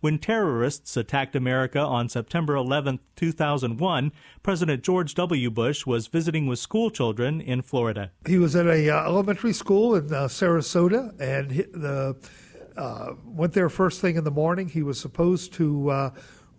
When 0.01 0.19
terrorists 0.19 0.95
attacked 0.95 1.35
America 1.35 1.79
on 1.79 2.11
September 2.11 2.55
11, 2.55 3.01
2001, 3.17 4.13
President 4.43 4.83
George 4.83 5.15
W. 5.15 5.51
Bush 5.51 5.87
was 5.87 6.07
visiting 6.07 6.47
with 6.47 6.59
school 6.59 6.91
children 6.91 7.41
in 7.41 7.63
Florida. 7.63 8.11
He 8.27 8.37
was 8.37 8.55
at 8.55 8.67
a 8.67 8.91
uh, 8.91 9.03
elementary 9.07 9.55
school 9.55 9.95
in 9.95 10.13
uh, 10.13 10.29
Sarasota 10.29 11.19
and 11.19 11.49
the, 11.73 12.15
uh, 12.77 13.15
went 13.25 13.55
there 13.55 13.71
first 13.71 14.03
thing 14.03 14.17
in 14.17 14.25
the 14.25 14.31
morning. 14.31 14.69
He 14.69 14.83
was 14.83 15.01
supposed 15.01 15.55
to 15.55 15.89
uh, 15.89 16.11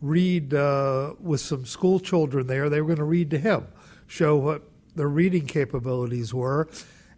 read 0.02 0.56
uh, 0.56 1.14
with 1.20 1.42
some 1.42 1.64
school 1.64 2.00
children 2.00 2.48
there. 2.48 2.72
They 2.72 2.82
were 2.82 2.88
going 2.88 2.98
to 2.98 3.04
read 3.04 3.30
to 3.30 3.38
him, 3.38 3.68
show 4.08 4.36
what 4.38 4.64
their 4.96 5.10
reading 5.10 5.46
capabilities 5.46 6.34
were. 6.34 6.68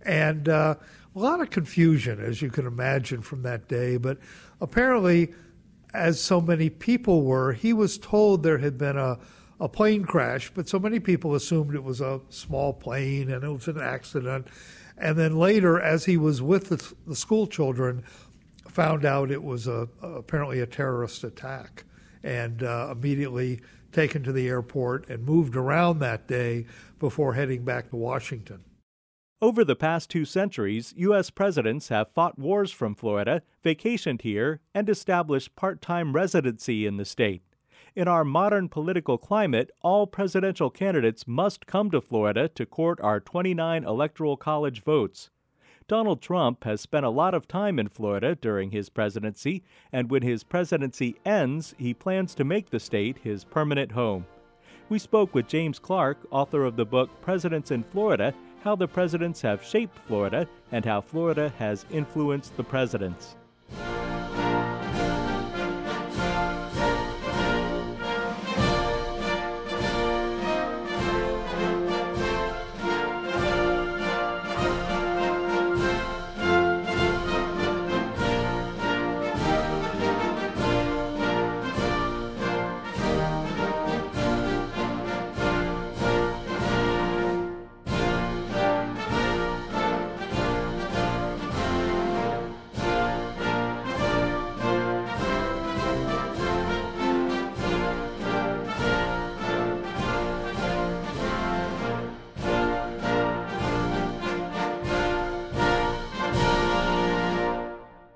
And 0.03 0.50
uh, 0.50 0.75
a 1.15 1.19
lot 1.19 1.41
of 1.41 1.50
confusion, 1.50 2.19
as 2.19 2.41
you 2.41 2.50
can 2.50 2.67
imagine, 2.67 3.22
from 3.22 3.43
that 3.43 3.67
day. 3.67 3.98
But 3.98 4.19
apparently, 4.62 5.34
as 5.93 6.19
so 6.19 6.39
many 6.39 6.69
people 6.69 7.24
were, 7.24 7.53
he 7.53 7.74
was 7.74 7.98
told 7.98 8.43
there 8.43 8.60
had 8.60 8.77
been 8.77 8.98
a, 8.98 9.17
a 9.60 9.67
plane 9.67 10.05
crash, 10.05 10.51
but 10.53 10.69
so 10.69 10.79
many 10.79 11.00
people 11.00 11.36
assumed 11.36 11.74
it 11.74 11.84
was 11.84 12.01
a 12.01 12.22
small 12.29 12.74
plane 12.74 13.31
and 13.31 13.43
it 13.43 13.50
was 13.50 13.67
an 13.67 13.79
accident. 13.79 14.48
And 14.98 15.17
then 15.17 15.38
later, 15.38 15.79
as 15.79 16.05
he 16.05 16.17
was 16.17 16.41
with 16.41 16.69
the, 16.69 16.93
the 17.05 17.15
school 17.15 17.48
children, 17.48 18.03
found 18.67 19.05
out 19.05 19.31
it 19.31 19.43
was 19.43 19.67
a, 19.67 19.88
apparently 20.01 20.60
a 20.60 20.67
terrorist 20.67 21.24
attack 21.24 21.84
and 22.24 22.63
uh, 22.63 22.89
immediately 22.91 23.62
taken 23.91 24.24
to 24.24 24.32
the 24.32 24.48
airport 24.48 25.10
and 25.10 25.25
moved 25.25 25.56
around 25.56 26.00
that 26.00 26.27
day 26.27 26.65
before 27.00 27.34
heading 27.34 27.63
back 27.63 27.89
to 27.89 27.96
Washington. 27.96 28.63
Over 29.39 29.63
the 29.63 29.75
past 29.75 30.10
two 30.10 30.25
centuries, 30.25 30.96
U.S. 30.98 31.29
presidents 31.29 31.89
have 31.89 32.12
fought 32.12 32.39
wars 32.39 32.72
from 32.72 32.96
Florida, 32.96 33.44
vacationed 33.63 34.22
here, 34.22 34.62
and 34.74 34.89
established 34.89 35.56
part 35.56 35.79
time 35.79 36.13
residency 36.13 36.88
in 36.88 36.98
the 36.98 37.06
state. 37.06 37.44
In 37.96 38.08
our 38.08 38.24
modern 38.24 38.67
political 38.67 39.17
climate, 39.17 39.70
all 39.82 40.08
presidential 40.08 40.70
candidates 40.70 41.27
must 41.27 41.67
come 41.67 41.91
to 41.91 42.01
Florida 42.01 42.48
to 42.50 42.65
court 42.65 43.00
our 43.01 43.20
29 43.20 43.84
Electoral 43.84 44.38
College 44.38 44.84
votes. 44.84 45.29
Donald 45.88 46.22
Trump 46.22 46.65
has 46.65 46.82
spent 46.82 47.06
a 47.06 47.10
lot 47.10 47.34
of 47.34 47.48
time 47.48 47.79
in 47.79 47.88
Florida 47.88 48.36
during 48.36 48.72
his 48.72 48.89
presidency, 48.89 49.63
and 49.91 50.12
when 50.12 50.22
his 50.22 50.44
presidency 50.44 51.15
ends, 51.25 51.74
he 51.77 51.94
plans 51.94 52.36
to 52.36 52.44
make 52.44 52.70
the 52.70 52.79
state 52.79 53.17
his 53.24 53.46
permanent 53.46 53.94
home. 53.94 54.25
We 54.89 55.00
spoke 55.00 55.34
with 55.34 55.48
James 55.48 55.79
Clark, 55.79 56.17
author 56.29 56.65
of 56.65 56.75
the 56.75 56.86
book 56.86 57.10
Presidents 57.22 57.72
in 57.72 57.84
Florida 57.84 58.34
how 58.63 58.75
the 58.75 58.88
presidents 58.88 59.41
have 59.41 59.63
shaped 59.63 59.98
Florida 60.08 60.46
and 60.74 60.84
how 60.84 61.00
Florida 61.00 61.53
has 61.58 61.86
influenced 61.89 62.58
the 62.58 62.63
presidents. 62.63 63.38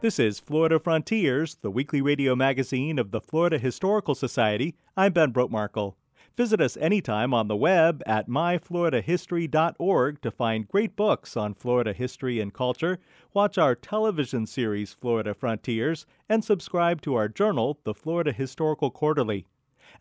This 0.02 0.18
is 0.18 0.40
Florida 0.40 0.80
Frontiers, 0.80 1.58
the 1.62 1.70
weekly 1.70 2.02
radio 2.02 2.36
magazine 2.36 2.98
of 2.98 3.12
the 3.12 3.22
Florida 3.22 3.60
Historical 3.60 4.16
Society. 4.16 4.74
I'm 4.98 5.14
Ben 5.14 5.32
Brotemarkle. 5.32 5.94
Visit 6.36 6.60
us 6.60 6.76
anytime 6.78 7.36
on 7.36 7.48
the 7.48 7.56
web 7.56 8.02
at 8.08 8.28
myfloridahistory.org 8.28 10.22
to 10.24 10.32
find 10.32 10.68
great 10.68 10.96
books 10.96 11.38
on 11.38 11.54
Florida 11.54 11.94
history 11.94 12.40
and 12.40 12.52
culture, 12.52 12.98
watch 13.32 13.60
our 13.60 13.76
television 13.76 14.48
series 14.48 14.92
Florida 14.92 15.36
Frontiers, 15.36 16.08
and 16.28 16.44
subscribe 16.44 17.04
to 17.04 17.14
our 17.14 17.28
journal, 17.28 17.78
the 17.84 17.94
Florida 17.94 18.32
Historical 18.32 18.90
Quarterly. 18.90 19.46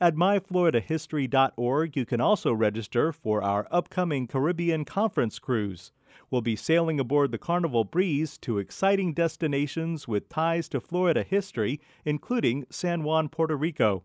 At 0.01 0.15
myfloridahistory.org, 0.15 1.95
you 1.95 2.07
can 2.07 2.23
also 2.23 2.55
register 2.55 3.13
for 3.13 3.43
our 3.43 3.69
upcoming 3.71 4.27
Caribbean 4.27 4.87
Conference 4.87 5.39
cruise 5.39 5.93
will 6.31 6.43
be 6.43 6.57
sailing 6.57 7.01
aboard 7.01 7.33
the 7.33 7.39
Carnival 7.39 7.85
Breeze 7.85 8.37
to 8.39 8.59
exciting 8.59 9.15
destinations 9.15 10.09
with 10.09 10.29
ties 10.29 10.69
to 10.71 10.81
Florida 10.81 11.23
history, 11.23 11.81
including 12.05 12.67
San 12.71 13.03
Juan, 13.03 13.29
Puerto 13.29 13.57
Rico. 13.57 14.03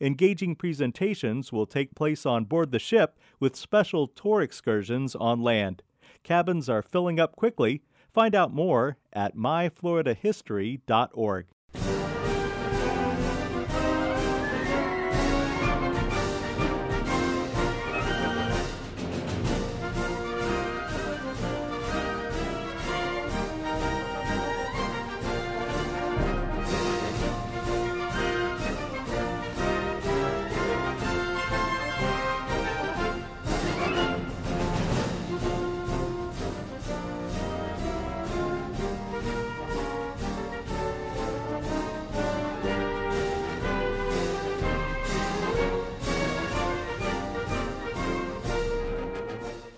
Engaging 0.00 0.56
presentations 0.56 1.52
will 1.52 1.66
take 1.66 1.94
place 1.94 2.24
on 2.24 2.44
board 2.44 2.72
the 2.72 2.78
ship 2.78 3.18
with 3.38 3.54
special 3.56 4.08
tour 4.08 4.40
excursions 4.40 5.14
on 5.14 5.42
land. 5.42 5.82
Cabins 6.22 6.66
are 6.68 6.82
filling 6.82 7.20
up 7.20 7.36
quickly. 7.36 7.82
Find 8.12 8.34
out 8.34 8.52
more 8.52 8.96
at 9.12 9.36
myfloridahistory.org. 9.36 11.46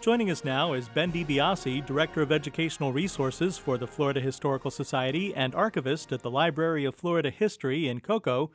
Joining 0.06 0.30
us 0.30 0.44
now 0.44 0.72
is 0.72 0.88
Ben 0.88 1.10
DiBiase, 1.10 1.84
Director 1.84 2.22
of 2.22 2.30
Educational 2.30 2.92
Resources 2.92 3.58
for 3.58 3.76
the 3.76 3.88
Florida 3.88 4.20
Historical 4.20 4.70
Society 4.70 5.34
and 5.34 5.52
archivist 5.52 6.12
at 6.12 6.22
the 6.22 6.30
Library 6.30 6.84
of 6.84 6.94
Florida 6.94 7.28
History 7.28 7.88
in 7.88 7.98
Cocoa. 7.98 8.52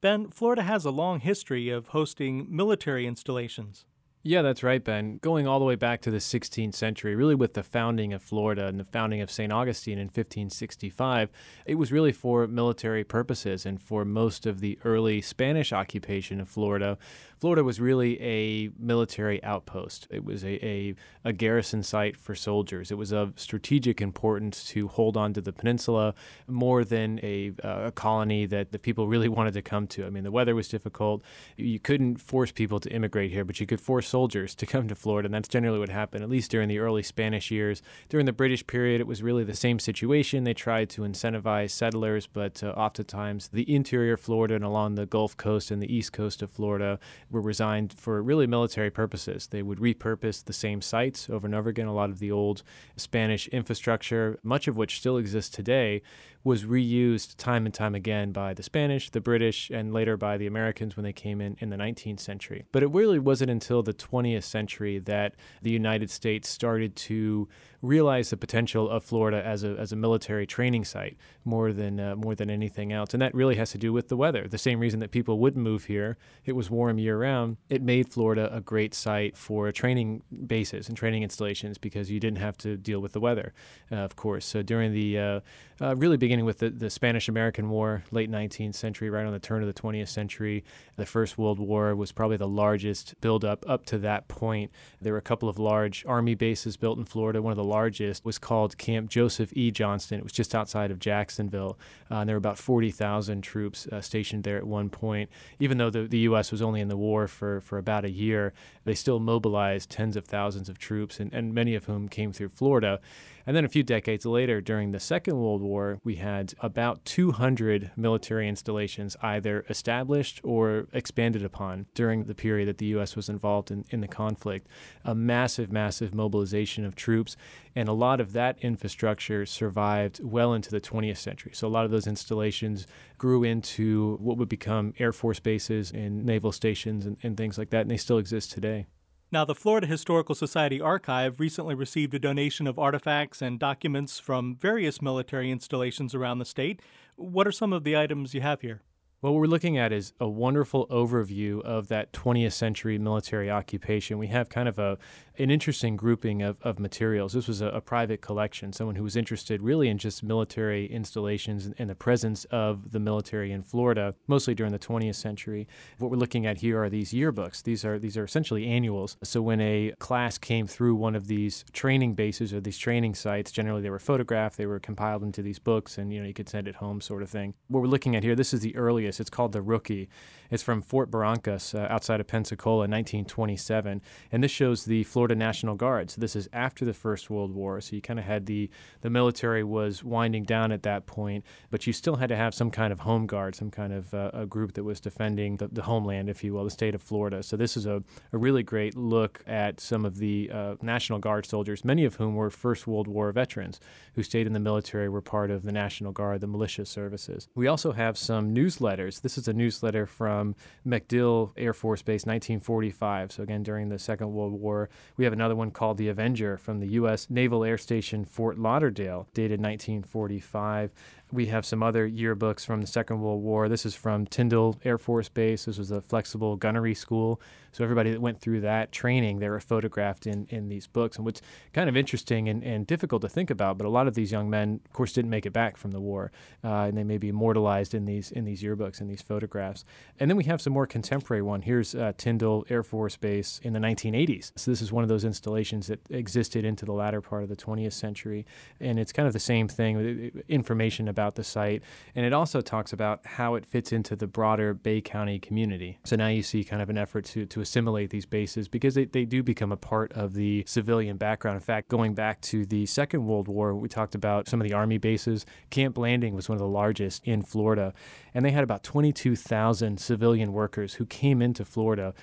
Ben, 0.00 0.30
Florida 0.30 0.62
has 0.62 0.84
a 0.84 0.90
long 0.90 1.20
history 1.20 1.68
of 1.68 1.86
hosting 1.90 2.44
military 2.50 3.06
installations. 3.06 3.84
Yeah, 4.22 4.42
that's 4.42 4.62
right, 4.62 4.84
Ben. 4.84 5.16
Going 5.22 5.46
all 5.46 5.58
the 5.58 5.64
way 5.64 5.76
back 5.76 6.02
to 6.02 6.10
the 6.10 6.18
16th 6.18 6.74
century, 6.74 7.16
really 7.16 7.34
with 7.34 7.54
the 7.54 7.62
founding 7.62 8.12
of 8.12 8.22
Florida 8.22 8.66
and 8.66 8.78
the 8.78 8.84
founding 8.84 9.22
of 9.22 9.30
St. 9.30 9.50
Augustine 9.50 9.98
in 9.98 10.08
1565, 10.08 11.30
it 11.64 11.76
was 11.76 11.90
really 11.90 12.12
for 12.12 12.46
military 12.46 13.02
purposes. 13.02 13.64
And 13.64 13.80
for 13.80 14.04
most 14.04 14.44
of 14.44 14.60
the 14.60 14.78
early 14.84 15.22
Spanish 15.22 15.72
occupation 15.72 16.38
of 16.38 16.50
Florida, 16.50 16.98
Florida 17.38 17.64
was 17.64 17.80
really 17.80 18.20
a 18.20 18.68
military 18.78 19.42
outpost. 19.42 20.06
It 20.10 20.22
was 20.22 20.44
a, 20.44 20.62
a, 20.62 20.94
a 21.24 21.32
garrison 21.32 21.82
site 21.82 22.18
for 22.18 22.34
soldiers. 22.34 22.90
It 22.90 22.98
was 22.98 23.12
of 23.12 23.40
strategic 23.40 24.02
importance 24.02 24.64
to 24.64 24.88
hold 24.88 25.16
on 25.16 25.32
to 25.32 25.40
the 25.40 25.52
peninsula 25.52 26.14
more 26.46 26.84
than 26.84 27.18
a, 27.22 27.52
uh, 27.64 27.84
a 27.86 27.92
colony 27.92 28.44
that 28.44 28.72
the 28.72 28.78
people 28.78 29.08
really 29.08 29.28
wanted 29.30 29.54
to 29.54 29.62
come 29.62 29.86
to. 29.86 30.04
I 30.04 30.10
mean, 30.10 30.24
the 30.24 30.30
weather 30.30 30.54
was 30.54 30.68
difficult. 30.68 31.22
You 31.56 31.80
couldn't 31.80 32.18
force 32.18 32.52
people 32.52 32.78
to 32.80 32.92
immigrate 32.92 33.30
here, 33.30 33.46
but 33.46 33.58
you 33.58 33.66
could 33.66 33.80
force 33.80 34.09
soldiers 34.10 34.54
to 34.56 34.66
come 34.66 34.88
to 34.88 34.94
Florida, 34.94 35.26
and 35.26 35.34
that's 35.34 35.48
generally 35.48 35.78
what 35.78 35.88
happened, 35.88 36.22
at 36.22 36.28
least 36.28 36.50
during 36.50 36.68
the 36.68 36.80
early 36.80 37.02
Spanish 37.02 37.50
years. 37.50 37.80
During 38.08 38.26
the 38.26 38.32
British 38.32 38.66
period, 38.66 39.00
it 39.00 39.06
was 39.06 39.22
really 39.22 39.44
the 39.44 39.54
same 39.54 39.78
situation. 39.78 40.44
They 40.44 40.52
tried 40.52 40.90
to 40.90 41.02
incentivize 41.02 41.70
settlers, 41.70 42.26
but 42.26 42.62
uh, 42.62 42.70
oftentimes 42.70 43.48
the 43.48 43.72
interior 43.72 44.16
Florida 44.16 44.56
and 44.56 44.64
along 44.64 44.96
the 44.96 45.06
Gulf 45.06 45.36
Coast 45.36 45.70
and 45.70 45.80
the 45.80 45.94
east 45.94 46.12
coast 46.12 46.42
of 46.42 46.50
Florida 46.50 46.98
were 47.30 47.40
resigned 47.40 47.92
for 47.92 48.22
really 48.22 48.46
military 48.46 48.90
purposes. 48.90 49.46
They 49.46 49.62
would 49.62 49.78
repurpose 49.78 50.44
the 50.44 50.52
same 50.52 50.82
sites 50.82 51.30
over 51.30 51.46
and 51.46 51.54
over 51.54 51.70
again. 51.70 51.86
A 51.86 51.94
lot 51.94 52.10
of 52.10 52.18
the 52.18 52.32
old 52.32 52.62
Spanish 52.96 53.46
infrastructure, 53.48 54.38
much 54.42 54.66
of 54.66 54.76
which 54.76 54.98
still 54.98 55.16
exists 55.16 55.54
today, 55.54 56.02
was 56.42 56.64
reused 56.64 57.36
time 57.36 57.66
and 57.66 57.74
time 57.74 57.94
again 57.94 58.32
by 58.32 58.54
the 58.54 58.62
Spanish, 58.62 59.10
the 59.10 59.20
British, 59.20 59.70
and 59.70 59.92
later 59.92 60.16
by 60.16 60.38
the 60.38 60.46
Americans 60.46 60.96
when 60.96 61.04
they 61.04 61.12
came 61.12 61.40
in 61.40 61.56
in 61.60 61.70
the 61.70 61.76
19th 61.76 62.20
century. 62.20 62.64
But 62.72 62.82
it 62.82 62.90
really 62.90 63.18
wasn't 63.18 63.50
until 63.50 63.82
the 63.82 63.92
20th 63.92 64.44
century 64.44 64.98
that 65.00 65.34
the 65.60 65.70
United 65.70 66.10
States 66.10 66.48
started 66.48 66.96
to 66.96 67.48
realize 67.82 68.30
the 68.30 68.36
potential 68.36 68.90
of 68.90 69.02
Florida 69.02 69.42
as 69.44 69.64
a, 69.64 69.70
as 69.78 69.92
a 69.92 69.96
military 69.96 70.46
training 70.46 70.84
site 70.84 71.16
more 71.44 71.72
than 71.72 71.98
uh, 71.98 72.14
more 72.14 72.34
than 72.34 72.50
anything 72.50 72.92
else, 72.92 73.14
and 73.14 73.22
that 73.22 73.34
really 73.34 73.56
has 73.56 73.70
to 73.70 73.78
do 73.78 73.92
with 73.92 74.08
the 74.08 74.16
weather. 74.16 74.46
The 74.48 74.58
same 74.58 74.80
reason 74.80 75.00
that 75.00 75.10
people 75.10 75.38
wouldn't 75.38 75.62
move 75.62 75.84
here, 75.84 76.16
it 76.44 76.52
was 76.52 76.70
warm 76.70 76.98
year 76.98 77.18
round. 77.18 77.56
It 77.68 77.82
made 77.82 78.12
Florida 78.12 78.54
a 78.54 78.60
great 78.60 78.94
site 78.94 79.36
for 79.36 79.72
training 79.72 80.22
bases 80.46 80.88
and 80.88 80.96
training 80.96 81.22
installations 81.22 81.78
because 81.78 82.10
you 82.10 82.20
didn't 82.20 82.38
have 82.38 82.56
to 82.58 82.76
deal 82.76 83.00
with 83.00 83.12
the 83.12 83.20
weather, 83.20 83.52
uh, 83.90 83.96
of 83.96 84.16
course. 84.16 84.44
So 84.44 84.62
during 84.62 84.92
the 84.92 85.18
uh, 85.18 85.40
uh 85.80 85.96
really 85.96 86.16
beginning 86.30 86.44
with 86.44 86.58
the, 86.58 86.70
the 86.70 86.90
Spanish 86.90 87.28
American 87.28 87.68
War, 87.70 88.04
late 88.12 88.30
19th 88.30 88.76
century, 88.76 89.10
right 89.10 89.26
on 89.26 89.32
the 89.32 89.40
turn 89.40 89.64
of 89.64 89.66
the 89.66 89.82
20th 89.82 90.06
century, 90.06 90.62
the 90.94 91.04
First 91.04 91.36
World 91.36 91.58
War 91.58 91.96
was 91.96 92.12
probably 92.12 92.36
the 92.36 92.46
largest 92.46 93.20
buildup 93.20 93.68
up 93.68 93.84
to 93.86 93.98
that 93.98 94.28
point. 94.28 94.70
There 95.00 95.12
were 95.12 95.18
a 95.18 95.22
couple 95.22 95.48
of 95.48 95.58
large 95.58 96.04
army 96.06 96.36
bases 96.36 96.76
built 96.76 96.98
in 96.98 97.04
Florida. 97.04 97.42
One 97.42 97.50
of 97.50 97.56
the 97.56 97.64
largest 97.64 98.24
was 98.24 98.38
called 98.38 98.78
Camp 98.78 99.10
Joseph 99.10 99.50
E. 99.56 99.72
Johnston. 99.72 100.20
It 100.20 100.22
was 100.22 100.30
just 100.30 100.54
outside 100.54 100.92
of 100.92 101.00
Jacksonville. 101.00 101.76
Uh, 102.08 102.18
and 102.18 102.28
there 102.28 102.36
were 102.36 102.38
about 102.38 102.58
40,000 102.58 103.42
troops 103.42 103.88
uh, 103.88 104.00
stationed 104.00 104.44
there 104.44 104.56
at 104.56 104.68
one 104.68 104.88
point. 104.88 105.30
Even 105.58 105.78
though 105.78 105.90
the, 105.90 106.02
the 106.02 106.18
U.S. 106.18 106.52
was 106.52 106.62
only 106.62 106.80
in 106.80 106.86
the 106.86 106.96
war 106.96 107.26
for, 107.26 107.60
for 107.60 107.76
about 107.76 108.04
a 108.04 108.10
year, 108.10 108.52
they 108.84 108.94
still 108.94 109.18
mobilized 109.18 109.90
tens 109.90 110.14
of 110.14 110.26
thousands 110.26 110.68
of 110.68 110.78
troops, 110.78 111.18
and, 111.18 111.34
and 111.34 111.52
many 111.52 111.74
of 111.74 111.86
whom 111.86 112.08
came 112.08 112.32
through 112.32 112.50
Florida. 112.50 113.00
And 113.46 113.56
then 113.56 113.64
a 113.64 113.68
few 113.68 113.82
decades 113.82 114.26
later, 114.26 114.60
during 114.60 114.92
the 114.92 115.00
Second 115.00 115.38
World 115.38 115.62
War, 115.62 116.00
we 116.04 116.16
had 116.16 116.54
about 116.60 117.04
200 117.04 117.92
military 117.96 118.48
installations 118.48 119.16
either 119.22 119.64
established 119.68 120.40
or 120.44 120.86
expanded 120.92 121.44
upon 121.44 121.86
during 121.94 122.24
the 122.24 122.34
period 122.34 122.68
that 122.68 122.78
the 122.78 122.86
U.S. 122.86 123.16
was 123.16 123.28
involved 123.28 123.70
in, 123.70 123.84
in 123.90 124.00
the 124.00 124.08
conflict. 124.08 124.66
A 125.04 125.14
massive, 125.14 125.72
massive 125.72 126.14
mobilization 126.14 126.84
of 126.84 126.94
troops. 126.94 127.36
And 127.74 127.88
a 127.88 127.92
lot 127.92 128.20
of 128.20 128.32
that 128.32 128.58
infrastructure 128.60 129.46
survived 129.46 130.20
well 130.22 130.52
into 130.54 130.70
the 130.70 130.80
20th 130.80 131.18
century. 131.18 131.52
So 131.54 131.66
a 131.66 131.70
lot 131.70 131.84
of 131.84 131.90
those 131.90 132.06
installations 132.06 132.86
grew 133.18 133.44
into 133.44 134.16
what 134.20 134.36
would 134.36 134.48
become 134.48 134.94
Air 134.98 135.12
Force 135.12 135.40
bases 135.40 135.90
and 135.90 136.24
naval 136.24 136.52
stations 136.52 137.06
and, 137.06 137.16
and 137.22 137.36
things 137.36 137.58
like 137.58 137.70
that. 137.70 137.82
And 137.82 137.90
they 137.90 137.96
still 137.96 138.18
exist 138.18 138.52
today. 138.52 138.86
Now, 139.32 139.44
the 139.44 139.54
Florida 139.54 139.86
Historical 139.86 140.34
Society 140.34 140.80
Archive 140.80 141.38
recently 141.38 141.76
received 141.76 142.12
a 142.14 142.18
donation 142.18 142.66
of 142.66 142.80
artifacts 142.80 143.40
and 143.40 143.60
documents 143.60 144.18
from 144.18 144.56
various 144.56 145.00
military 145.00 145.52
installations 145.52 146.16
around 146.16 146.40
the 146.40 146.44
state. 146.44 146.82
What 147.14 147.46
are 147.46 147.52
some 147.52 147.72
of 147.72 147.84
the 147.84 147.96
items 147.96 148.34
you 148.34 148.40
have 148.40 148.60
here? 148.60 148.82
What 149.20 149.34
we're 149.34 149.46
looking 149.46 149.78
at 149.78 149.92
is 149.92 150.14
a 150.18 150.26
wonderful 150.26 150.88
overview 150.88 151.62
of 151.62 151.86
that 151.88 152.12
20th 152.12 152.54
century 152.54 152.98
military 152.98 153.48
occupation. 153.48 154.18
We 154.18 154.28
have 154.28 154.48
kind 154.48 154.68
of 154.68 154.80
a 154.80 154.98
an 155.40 155.50
interesting 155.50 155.96
grouping 155.96 156.42
of, 156.42 156.58
of 156.62 156.78
materials. 156.78 157.32
This 157.32 157.48
was 157.48 157.62
a, 157.62 157.68
a, 157.68 157.80
private 157.80 158.20
collection, 158.20 158.72
someone 158.72 158.96
who 158.96 159.02
was 159.02 159.16
interested 159.16 159.62
really 159.62 159.88
in 159.88 159.96
just 159.96 160.22
military 160.22 160.86
installations 160.86 161.64
and, 161.66 161.74
and, 161.78 161.88
the 161.88 161.94
presence 161.94 162.44
of 162.46 162.92
the 162.92 163.00
military 163.00 163.50
in 163.50 163.62
Florida, 163.62 164.14
mostly 164.28 164.54
during 164.54 164.70
the 164.70 164.78
20th 164.78 165.14
century. 165.14 165.66
What 165.98 166.10
we're 166.10 166.18
looking 166.18 166.46
at 166.46 166.58
here 166.58 166.80
are 166.82 166.90
these 166.90 167.12
yearbooks. 167.12 167.62
These 167.62 167.84
are 167.84 167.98
these 167.98 168.16
are 168.16 168.24
essentially 168.24 168.66
annuals. 168.66 169.16
So 169.24 169.40
when 169.40 169.60
a 169.60 169.92
class 169.98 170.36
came 170.36 170.66
through 170.66 170.94
one 170.94 171.16
of 171.16 171.26
these 171.26 171.64
training 171.72 172.14
bases 172.14 172.52
or 172.52 172.60
these 172.60 172.78
training 172.78 173.14
sites, 173.14 173.50
generally 173.50 173.80
they 173.80 173.90
were 173.90 173.98
photographed, 173.98 174.58
they 174.58 174.66
were 174.66 174.78
compiled 174.78 175.22
into 175.22 175.42
these 175.42 175.58
books, 175.58 175.96
and 175.96 176.12
you 176.12 176.20
know 176.20 176.26
you 176.26 176.34
could 176.34 176.48
send 176.48 176.68
it 176.68 176.76
home, 176.76 177.00
sort 177.00 177.22
of 177.22 177.30
thing. 177.30 177.54
What 177.68 177.80
we're 177.80 177.88
looking 177.88 178.14
at 178.14 178.22
here, 178.22 178.36
this 178.36 178.52
is 178.52 178.60
the 178.60 178.76
earliest. 178.76 179.20
It's 179.20 179.30
called 179.30 179.52
the 179.52 179.62
Rookie. 179.62 180.10
It's 180.50 180.62
from 180.62 180.82
Fort 180.82 181.10
Barrancas 181.10 181.74
uh, 181.74 181.86
outside 181.92 182.20
of 182.20 182.26
Pensacola, 182.26 182.80
1927, 182.80 184.02
and 184.30 184.44
this 184.44 184.50
shows 184.50 184.84
the 184.84 185.04
Florida 185.04 185.29
Florida 185.30 185.46
National 185.46 185.76
Guard. 185.76 186.10
So 186.10 186.20
this 186.20 186.34
is 186.34 186.48
after 186.52 186.84
the 186.84 186.92
First 186.92 187.30
World 187.30 187.54
War. 187.54 187.80
So 187.80 187.94
you 187.94 188.02
kind 188.02 188.18
of 188.18 188.24
had 188.24 188.46
the 188.46 188.68
the 189.02 189.10
military 189.10 189.62
was 189.62 190.02
winding 190.02 190.42
down 190.42 190.72
at 190.72 190.82
that 190.82 191.06
point, 191.06 191.44
but 191.70 191.86
you 191.86 191.92
still 191.92 192.16
had 192.16 192.28
to 192.30 192.36
have 192.36 192.52
some 192.52 192.70
kind 192.70 192.92
of 192.92 193.00
home 193.00 193.26
guard, 193.26 193.54
some 193.54 193.70
kind 193.70 193.92
of 193.92 194.12
uh, 194.12 194.30
a 194.34 194.46
group 194.46 194.72
that 194.74 194.82
was 194.82 194.98
defending 195.00 195.58
the, 195.58 195.68
the, 195.68 195.82
homeland, 195.82 196.28
if 196.28 196.42
you 196.42 196.52
will, 196.52 196.64
the 196.64 196.70
state 196.70 196.94
of 196.96 197.02
Florida. 197.02 197.42
So 197.42 197.56
this 197.56 197.76
is 197.76 197.86
a, 197.86 198.02
a 198.32 198.38
really 198.38 198.64
great 198.64 198.96
look 198.96 199.42
at 199.46 199.78
some 199.80 200.04
of 200.04 200.18
the 200.18 200.50
uh, 200.52 200.74
National 200.82 201.20
Guard 201.20 201.46
soldiers, 201.46 201.84
many 201.84 202.04
of 202.04 202.16
whom 202.16 202.34
were 202.34 202.50
First 202.50 202.86
World 202.88 203.06
War 203.06 203.30
veterans 203.30 203.78
who 204.14 204.22
stayed 204.24 204.46
in 204.46 204.52
the 204.52 204.60
military, 204.60 205.08
were 205.08 205.22
part 205.22 205.50
of 205.50 205.62
the 205.62 205.72
National 205.72 206.10
Guard, 206.10 206.40
the 206.40 206.48
militia 206.48 206.84
services. 206.84 207.48
We 207.54 207.68
also 207.68 207.92
have 207.92 208.18
some 208.18 208.52
newsletters. 208.52 209.22
This 209.22 209.38
is 209.38 209.46
a 209.46 209.52
newsletter 209.52 210.06
from 210.06 210.56
MacDill 210.84 211.52
Air 211.56 211.72
Force 211.72 212.02
Base, 212.02 212.26
1945. 212.26 213.32
So 213.32 213.42
again, 213.44 213.62
during 213.62 213.88
the 213.88 213.98
Second 213.98 214.32
World 214.32 214.52
War, 214.52 214.90
we 215.20 215.24
have 215.24 215.34
another 215.34 215.54
one 215.54 215.70
called 215.70 215.98
The 215.98 216.08
Avenger 216.08 216.56
from 216.56 216.80
the 216.80 216.86
U.S. 216.92 217.28
Naval 217.28 217.62
Air 217.62 217.76
Station 217.76 218.24
Fort 218.24 218.58
Lauderdale, 218.58 219.28
dated 219.34 219.60
1945 219.60 220.92
we 221.32 221.46
have 221.46 221.64
some 221.64 221.82
other 221.82 222.08
yearbooks 222.08 222.64
from 222.64 222.80
the 222.80 222.86
Second 222.86 223.20
World 223.20 223.42
War. 223.42 223.68
This 223.68 223.86
is 223.86 223.94
from 223.94 224.26
Tyndall 224.26 224.78
Air 224.84 224.98
Force 224.98 225.28
Base. 225.28 225.64
This 225.66 225.78
was 225.78 225.90
a 225.90 226.00
flexible 226.00 226.56
gunnery 226.56 226.94
school. 226.94 227.40
So 227.72 227.84
everybody 227.84 228.10
that 228.10 228.20
went 228.20 228.40
through 228.40 228.62
that 228.62 228.90
training, 228.90 229.38
they 229.38 229.48
were 229.48 229.60
photographed 229.60 230.26
in, 230.26 230.46
in 230.50 230.68
these 230.68 230.86
books. 230.88 231.16
And 231.16 231.24
what's 231.24 231.40
kind 231.72 231.88
of 231.88 231.96
interesting 231.96 232.48
and, 232.48 232.64
and 232.64 232.86
difficult 232.86 233.22
to 233.22 233.28
think 233.28 233.48
about, 233.50 233.78
but 233.78 233.86
a 233.86 233.90
lot 233.90 234.08
of 234.08 234.14
these 234.14 234.32
young 234.32 234.50
men, 234.50 234.80
of 234.84 234.92
course, 234.92 235.12
didn't 235.12 235.30
make 235.30 235.46
it 235.46 235.52
back 235.52 235.76
from 235.76 235.92
the 235.92 236.00
war, 236.00 236.32
uh, 236.64 236.86
and 236.88 236.96
they 236.96 237.04
may 237.04 237.18
be 237.18 237.28
immortalized 237.28 237.94
in 237.94 238.06
these 238.06 238.32
in 238.32 238.44
these 238.44 238.62
yearbooks 238.62 239.00
and 239.00 239.08
these 239.08 239.22
photographs. 239.22 239.84
And 240.18 240.28
then 240.28 240.36
we 240.36 240.44
have 240.44 240.60
some 240.60 240.72
more 240.72 240.86
contemporary 240.86 241.42
one. 241.42 241.62
Here's 241.62 241.94
uh, 241.94 242.12
Tyndall 242.16 242.66
Air 242.68 242.82
Force 242.82 243.16
Base 243.16 243.60
in 243.62 243.72
the 243.72 243.80
1980s. 243.80 244.52
So 244.56 244.70
this 244.70 244.82
is 244.82 244.90
one 244.90 245.04
of 245.04 245.08
those 245.08 245.24
installations 245.24 245.86
that 245.86 246.00
existed 246.10 246.64
into 246.64 246.84
the 246.84 246.92
latter 246.92 247.20
part 247.20 247.44
of 247.44 247.48
the 247.48 247.56
20th 247.56 247.92
century, 247.92 248.46
and 248.80 248.98
it's 248.98 249.12
kind 249.12 249.28
of 249.28 249.32
the 249.32 249.38
same 249.38 249.68
thing, 249.68 250.42
information 250.48 251.06
about 251.06 251.19
about 251.20 251.34
the 251.34 251.44
site. 251.44 251.82
And 252.14 252.24
it 252.24 252.32
also 252.32 252.62
talks 252.62 252.94
about 252.94 253.26
how 253.26 253.54
it 253.54 253.66
fits 253.66 253.92
into 253.92 254.16
the 254.16 254.26
broader 254.26 254.72
Bay 254.72 255.02
County 255.02 255.38
community. 255.38 255.98
So 256.04 256.16
now 256.16 256.28
you 256.28 256.42
see 256.42 256.64
kind 256.64 256.80
of 256.80 256.88
an 256.88 256.96
effort 256.96 257.26
to, 257.26 257.44
to 257.44 257.60
assimilate 257.60 258.08
these 258.08 258.24
bases 258.24 258.68
because 258.68 258.94
they, 258.94 259.04
they 259.04 259.26
do 259.26 259.42
become 259.42 259.70
a 259.70 259.76
part 259.76 260.12
of 260.12 260.32
the 260.32 260.64
civilian 260.66 261.18
background. 261.18 261.56
In 261.56 261.60
fact, 261.60 261.88
going 261.88 262.14
back 262.14 262.40
to 262.42 262.64
the 262.64 262.86
Second 262.86 263.26
World 263.26 263.48
War, 263.48 263.74
we 263.74 263.88
talked 263.88 264.14
about 264.14 264.48
some 264.48 264.62
of 264.62 264.66
the 264.66 264.72
Army 264.72 264.96
bases. 264.96 265.44
Camp 265.68 265.94
Blanding 265.94 266.34
was 266.34 266.48
one 266.48 266.56
of 266.56 266.60
the 266.60 266.66
largest 266.66 267.22
in 267.26 267.42
Florida, 267.42 267.92
and 268.32 268.42
they 268.42 268.52
had 268.52 268.64
about 268.64 268.82
22,000 268.82 270.00
civilian 270.00 270.54
workers 270.54 270.94
who 270.94 271.04
came 271.04 271.42
into 271.42 271.66
Florida 271.66 272.14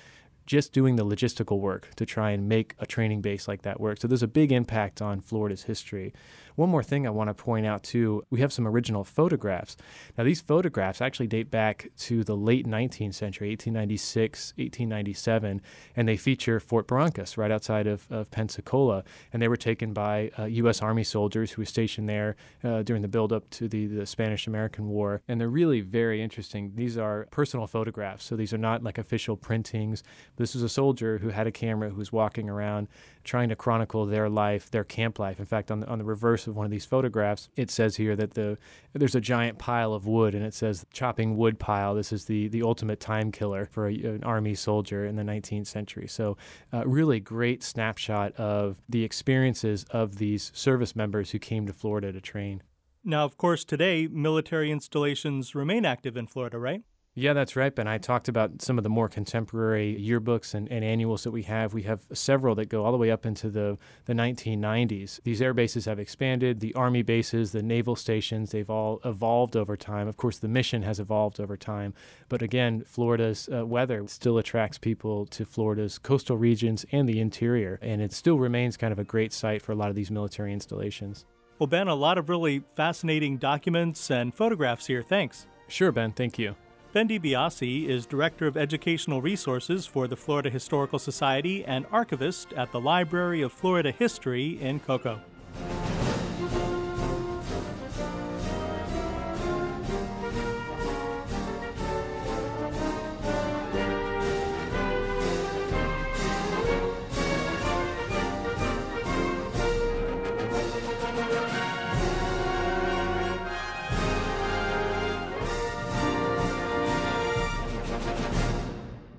just 0.48 0.72
doing 0.72 0.96
the 0.96 1.04
logistical 1.04 1.60
work 1.60 1.94
to 1.94 2.06
try 2.06 2.30
and 2.30 2.48
make 2.48 2.74
a 2.78 2.86
training 2.86 3.20
base 3.20 3.46
like 3.46 3.62
that 3.62 3.78
work. 3.78 4.00
So 4.00 4.08
there's 4.08 4.22
a 4.22 4.26
big 4.26 4.50
impact 4.50 5.02
on 5.02 5.20
Florida's 5.20 5.64
history. 5.64 6.14
One 6.58 6.70
more 6.70 6.82
thing 6.82 7.06
I 7.06 7.10
want 7.10 7.28
to 7.28 7.34
point 7.34 7.66
out 7.66 7.84
too 7.84 8.24
we 8.30 8.40
have 8.40 8.52
some 8.52 8.66
original 8.66 9.04
photographs. 9.04 9.76
Now, 10.16 10.24
these 10.24 10.40
photographs 10.40 11.00
actually 11.00 11.28
date 11.28 11.52
back 11.52 11.88
to 11.98 12.24
the 12.24 12.36
late 12.36 12.66
19th 12.66 13.14
century, 13.14 13.50
1896, 13.50 14.54
1897, 14.56 15.62
and 15.94 16.08
they 16.08 16.16
feature 16.16 16.58
Fort 16.58 16.88
Barrancas 16.88 17.36
right 17.36 17.52
outside 17.52 17.86
of, 17.86 18.08
of 18.10 18.32
Pensacola. 18.32 19.04
And 19.32 19.40
they 19.40 19.46
were 19.46 19.56
taken 19.56 19.92
by 19.92 20.32
uh, 20.36 20.46
U.S. 20.46 20.82
Army 20.82 21.04
soldiers 21.04 21.52
who 21.52 21.62
were 21.62 21.66
stationed 21.66 22.08
there 22.08 22.34
uh, 22.64 22.82
during 22.82 23.02
the 23.02 23.08
buildup 23.08 23.48
to 23.50 23.68
the, 23.68 23.86
the 23.86 24.04
Spanish 24.04 24.48
American 24.48 24.88
War. 24.88 25.22
And 25.28 25.40
they're 25.40 25.48
really 25.48 25.80
very 25.80 26.20
interesting. 26.20 26.72
These 26.74 26.98
are 26.98 27.28
personal 27.30 27.68
photographs, 27.68 28.24
so 28.24 28.34
these 28.34 28.52
are 28.52 28.58
not 28.58 28.82
like 28.82 28.98
official 28.98 29.36
printings. 29.36 30.02
This 30.38 30.56
is 30.56 30.64
a 30.64 30.68
soldier 30.68 31.18
who 31.18 31.28
had 31.28 31.46
a 31.46 31.52
camera 31.52 31.90
who 31.90 31.98
was 31.98 32.10
walking 32.10 32.50
around 32.50 32.88
trying 33.28 33.50
to 33.50 33.56
chronicle 33.56 34.06
their 34.06 34.28
life, 34.28 34.70
their 34.70 34.84
camp 34.84 35.18
life. 35.18 35.38
In 35.38 35.44
fact, 35.44 35.70
on 35.70 35.80
the, 35.80 35.86
on 35.86 35.98
the 35.98 36.04
reverse 36.04 36.46
of 36.46 36.56
one 36.56 36.64
of 36.64 36.70
these 36.70 36.86
photographs, 36.86 37.50
it 37.56 37.70
says 37.70 37.96
here 37.96 38.16
that 38.16 38.32
the 38.32 38.56
there's 38.94 39.14
a 39.14 39.20
giant 39.20 39.58
pile 39.58 39.92
of 39.92 40.06
wood, 40.06 40.34
and 40.34 40.44
it 40.44 40.54
says 40.54 40.86
chopping 40.92 41.36
wood 41.36 41.58
pile. 41.58 41.94
This 41.94 42.10
is 42.10 42.24
the 42.24 42.48
the 42.48 42.62
ultimate 42.62 43.00
time 43.00 43.30
killer 43.30 43.66
for 43.66 43.86
a, 43.86 43.94
an 43.94 44.24
army 44.24 44.54
soldier 44.54 45.04
in 45.04 45.16
the 45.16 45.22
19th 45.22 45.66
century. 45.66 46.08
So, 46.08 46.38
uh, 46.72 46.86
really 46.86 47.20
great 47.20 47.62
snapshot 47.62 48.34
of 48.36 48.80
the 48.88 49.04
experiences 49.04 49.84
of 49.90 50.16
these 50.16 50.50
service 50.54 50.96
members 50.96 51.32
who 51.32 51.38
came 51.38 51.66
to 51.66 51.72
Florida 51.74 52.10
to 52.12 52.20
train. 52.22 52.62
Now, 53.04 53.24
of 53.24 53.36
course, 53.36 53.62
today 53.62 54.08
military 54.10 54.70
installations 54.70 55.54
remain 55.54 55.84
active 55.84 56.16
in 56.16 56.26
Florida, 56.26 56.58
right? 56.58 56.82
Yeah, 57.18 57.32
that's 57.32 57.56
right, 57.56 57.74
Ben. 57.74 57.88
I 57.88 57.98
talked 57.98 58.28
about 58.28 58.62
some 58.62 58.78
of 58.78 58.84
the 58.84 58.88
more 58.88 59.08
contemporary 59.08 60.00
yearbooks 60.00 60.54
and, 60.54 60.70
and, 60.70 60.84
annuals 60.84 61.24
that 61.24 61.32
we 61.32 61.42
have. 61.42 61.74
We 61.74 61.82
have 61.82 62.02
several 62.12 62.54
that 62.54 62.68
go 62.68 62.84
all 62.84 62.92
the 62.92 62.98
way 62.98 63.10
up 63.10 63.26
into 63.26 63.50
the, 63.50 63.76
the 64.04 64.12
1990s. 64.12 65.20
These 65.24 65.42
air 65.42 65.52
bases 65.52 65.86
have 65.86 65.98
expanded, 65.98 66.60
the 66.60 66.72
Army 66.74 67.02
bases, 67.02 67.50
the 67.50 67.60
naval 67.60 67.96
stations, 67.96 68.52
they've 68.52 68.70
all 68.70 69.00
evolved 69.04 69.56
over 69.56 69.76
time. 69.76 70.06
Of 70.06 70.16
course, 70.16 70.38
the 70.38 70.46
mission 70.46 70.82
has 70.82 71.00
evolved 71.00 71.40
over 71.40 71.56
time. 71.56 71.92
But 72.28 72.40
again, 72.40 72.84
Florida's 72.86 73.48
uh, 73.52 73.66
weather 73.66 74.06
still 74.06 74.38
attracts 74.38 74.78
people 74.78 75.26
to 75.26 75.44
Florida's 75.44 75.98
coastal 75.98 76.36
regions 76.36 76.86
and 76.92 77.08
the 77.08 77.18
interior, 77.18 77.80
and 77.82 78.00
it 78.00 78.12
still 78.12 78.38
remains 78.38 78.76
kind 78.76 78.92
of 78.92 79.00
a 79.00 79.04
great 79.04 79.32
site 79.32 79.60
for 79.60 79.72
a 79.72 79.76
lot 79.76 79.88
of 79.88 79.96
these 79.96 80.12
military 80.12 80.52
installations. 80.52 81.26
Well, 81.58 81.66
Ben, 81.66 81.88
a 81.88 81.96
lot 81.96 82.16
of 82.16 82.28
really 82.28 82.62
fascinating 82.76 83.38
documents 83.38 84.08
and 84.08 84.32
photographs 84.32 84.86
here. 84.86 85.02
Thanks. 85.02 85.48
Sure, 85.66 85.90
Ben. 85.90 86.12
Thank 86.12 86.38
you. 86.38 86.54
Ben 86.90 87.06
DiBiase 87.06 87.86
is 87.86 88.06
Director 88.06 88.46
of 88.46 88.56
Educational 88.56 89.20
Resources 89.20 89.84
for 89.84 90.08
the 90.08 90.16
Florida 90.16 90.48
Historical 90.48 90.98
Society 90.98 91.62
and 91.62 91.84
archivist 91.92 92.54
at 92.54 92.72
the 92.72 92.80
Library 92.80 93.42
of 93.42 93.52
Florida 93.52 93.90
History 93.90 94.58
in 94.62 94.80
Cocoa. 94.80 95.20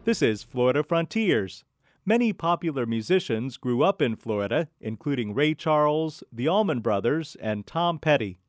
This 0.10 0.24
is 0.24 0.41
Florida 0.41 0.82
Frontiers. 0.82 1.63
Many 2.04 2.34
popular 2.34 2.88
musicians 2.88 3.58
grew 3.58 3.84
up 3.84 4.02
in 4.02 4.15
Florida, 4.15 4.67
including 4.82 5.36
Ray 5.36 5.54
Charles, 5.54 6.24
the 6.32 6.48
Allman 6.48 6.80
Brothers, 6.80 7.38
and 7.39 7.67
Tom 7.67 8.00
Petty. 8.00 8.39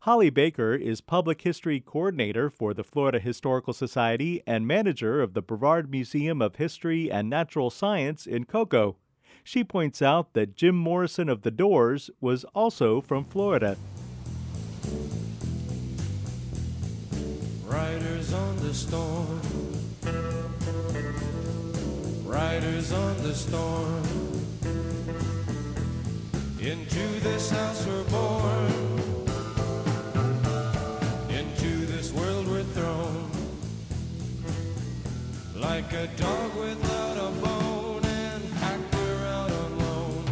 Holly 0.00 0.28
Baker 0.28 0.74
is 0.74 1.00
Public 1.00 1.40
History 1.40 1.80
Coordinator 1.80 2.50
for 2.50 2.74
the 2.74 2.84
Florida 2.84 3.18
Historical 3.18 3.72
Society 3.72 4.42
and 4.46 4.66
manager 4.66 5.22
of 5.22 5.32
the 5.32 5.40
Brevard 5.40 5.90
Museum 5.90 6.42
of 6.42 6.56
History 6.56 7.10
and 7.10 7.30
Natural 7.30 7.70
Science 7.70 8.26
in 8.26 8.44
Cocoa. 8.44 8.96
She 9.42 9.64
points 9.64 10.02
out 10.02 10.34
that 10.34 10.54
Jim 10.54 10.76
Morrison 10.76 11.30
of 11.30 11.40
The 11.40 11.50
Doors 11.50 12.10
was 12.20 12.44
also 12.54 13.00
from 13.00 13.24
Florida. 13.24 13.78
Riders 17.64 18.34
on 18.34 18.56
the 18.58 18.74
storm 18.74 19.45
riders 22.36 22.92
on 22.92 23.16
the 23.22 23.34
storm. 23.34 24.02
Into 26.60 27.04
this 27.20 27.48
house 27.48 27.86
we're 27.86 28.04
born. 28.16 28.72
Into 31.30 31.72
this 31.92 32.12
world 32.12 32.46
we're 32.46 32.68
thrown. 32.76 33.30
Like 35.54 35.90
a 35.94 36.06
dog 36.24 36.50
without 36.56 37.16
a 37.28 37.30
bone 37.40 38.04
and 38.04 38.42
packed 38.60 38.94
out 38.94 39.50
alone. 39.50 40.24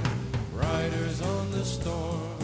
Riders 0.53 1.23
on 1.23 1.51
the 1.53 1.65
storm. 1.65 2.39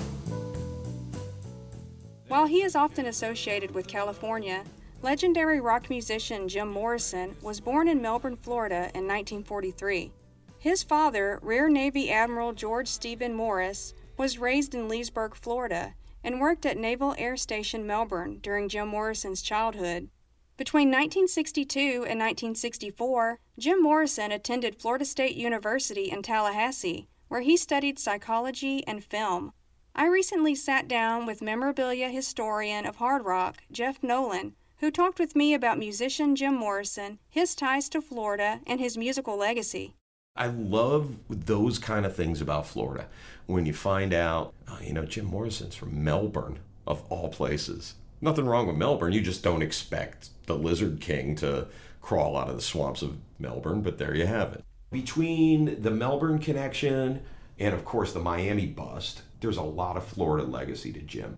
While 2.29 2.47
he 2.47 2.63
is 2.63 2.75
often 2.75 3.05
associated 3.05 3.75
with 3.75 3.87
California, 3.87 4.65
Legendary 5.03 5.61
rock 5.61 5.89
musician 5.89 6.47
Jim 6.47 6.69
Morrison 6.69 7.35
was 7.41 7.59
born 7.59 7.89
in 7.89 8.03
Melbourne, 8.03 8.37
Florida 8.37 8.91
in 8.95 9.07
1943. 9.07 10.13
His 10.59 10.83
father, 10.83 11.39
Rear 11.41 11.71
Navy 11.71 12.11
Admiral 12.11 12.53
George 12.53 12.87
Stephen 12.87 13.33
Morris, 13.33 13.95
was 14.19 14.39
raised 14.39 14.75
in 14.75 14.89
Leesburg, 14.89 15.35
Florida, 15.35 15.95
and 16.23 16.39
worked 16.39 16.67
at 16.67 16.77
Naval 16.77 17.15
Air 17.17 17.39
Station 17.39 17.87
Melbourne 17.87 18.41
during 18.43 18.69
Jim 18.69 18.89
Morrison's 18.89 19.41
childhood. 19.41 20.11
Between 20.59 20.89
1962 20.89 21.79
and 21.79 22.21
1964, 22.21 23.39
Jim 23.59 23.83
Morrison 23.83 24.31
attended 24.31 24.79
Florida 24.79 25.07
State 25.07 25.35
University 25.35 26.11
in 26.11 26.21
Tallahassee, 26.21 27.09
where 27.29 27.41
he 27.41 27.57
studied 27.57 27.99
psychology 27.99 28.87
and 28.87 29.03
film. 29.03 29.55
I 29.95 30.07
recently 30.09 30.55
sat 30.55 30.87
down 30.89 31.25
with 31.25 31.41
memorabilia 31.41 32.11
historian 32.11 32.85
of 32.85 32.97
hard 32.97 33.25
rock, 33.25 33.63
Jeff 33.73 34.03
Nolan, 34.03 34.57
who 34.81 34.91
talked 34.91 35.19
with 35.19 35.37
me 35.37 35.53
about 35.53 35.79
musician 35.79 36.35
Jim 36.35 36.55
Morrison, 36.55 37.19
his 37.29 37.55
ties 37.55 37.89
to 37.91 38.01
Florida, 38.01 38.61
and 38.67 38.81
his 38.81 38.97
musical 38.97 39.37
legacy. 39.37 39.95
I 40.37 40.47
love 40.47 41.19
those 41.29 41.79
kind 41.79 42.07
of 42.07 42.17
things 42.17 42.41
about 42.41 42.67
Florida. 42.67 43.07
When 43.47 43.67
you 43.67 43.75
find 43.75 44.15
out, 44.15 44.55
oh, 44.69 44.79
you 44.83 44.95
know, 44.95 45.05
Jim 45.05 45.27
Morrison's 45.27 45.75
from 45.75 46.03
Melbourne, 46.03 46.61
of 46.87 47.03
all 47.11 47.29
places. 47.29 47.95
Nothing 48.23 48.47
wrong 48.47 48.67
with 48.67 48.77
Melbourne. 48.77 49.13
You 49.13 49.21
just 49.21 49.43
don't 49.43 49.63
expect 49.63 50.31
the 50.47 50.57
Lizard 50.57 51.01
King 51.01 51.37
to 51.37 51.67
crawl 52.01 52.37
out 52.37 52.49
of 52.49 52.57
the 52.57 52.63
swamps 52.63 53.03
of 53.03 53.19
Melbourne, 53.39 53.83
but 53.83 53.99
there 53.99 54.15
you 54.15 54.27
have 54.27 54.55
it. 54.55 54.65
Between 54.91 55.83
the 55.83 55.91
Melbourne 55.91 56.39
connection 56.39 57.23
and, 57.59 57.75
of 57.75 57.85
course, 57.85 58.13
the 58.13 58.21
Miami 58.21 58.67
bust, 58.67 59.23
there's 59.41 59.59
a 59.59 59.63
lot 59.63 59.99
of 59.99 60.05
Florida 60.05 60.47
legacy 60.47 60.93
to 60.93 61.01
Jim. 61.01 61.37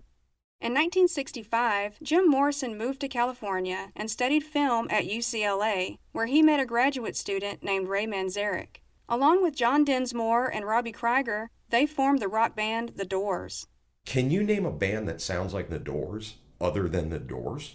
In 0.63 0.75
1965, 0.75 1.99
Jim 2.05 2.31
Morrison 2.31 2.79
moved 2.79 3.01
to 3.01 3.09
California 3.09 3.91
and 3.97 4.09
studied 4.09 4.45
film 4.45 4.87
at 4.91 5.09
UCLA, 5.09 5.99
where 6.13 6.27
he 6.27 6.41
met 6.41 6.61
a 6.61 6.65
graduate 6.65 7.17
student 7.17 7.65
named 7.65 7.89
Ray 7.89 8.07
Manzarek. 8.07 8.77
Along 9.09 9.43
with 9.43 9.57
John 9.57 9.85
Densmore 9.85 10.47
and 10.55 10.65
Robbie 10.65 10.93
Krieger, 10.93 11.51
they 11.71 11.85
formed 11.85 12.21
the 12.21 12.29
rock 12.29 12.55
band 12.55 12.93
The 12.95 13.05
Doors. 13.05 13.67
Can 14.07 14.31
you 14.31 14.45
name 14.45 14.65
a 14.65 14.71
band 14.71 15.09
that 15.09 15.21
sounds 15.21 15.53
like 15.53 15.69
The 15.69 15.81
Doors 15.81 16.37
other 16.61 16.89
than 16.89 17.11
The 17.11 17.19
Doors? 17.19 17.75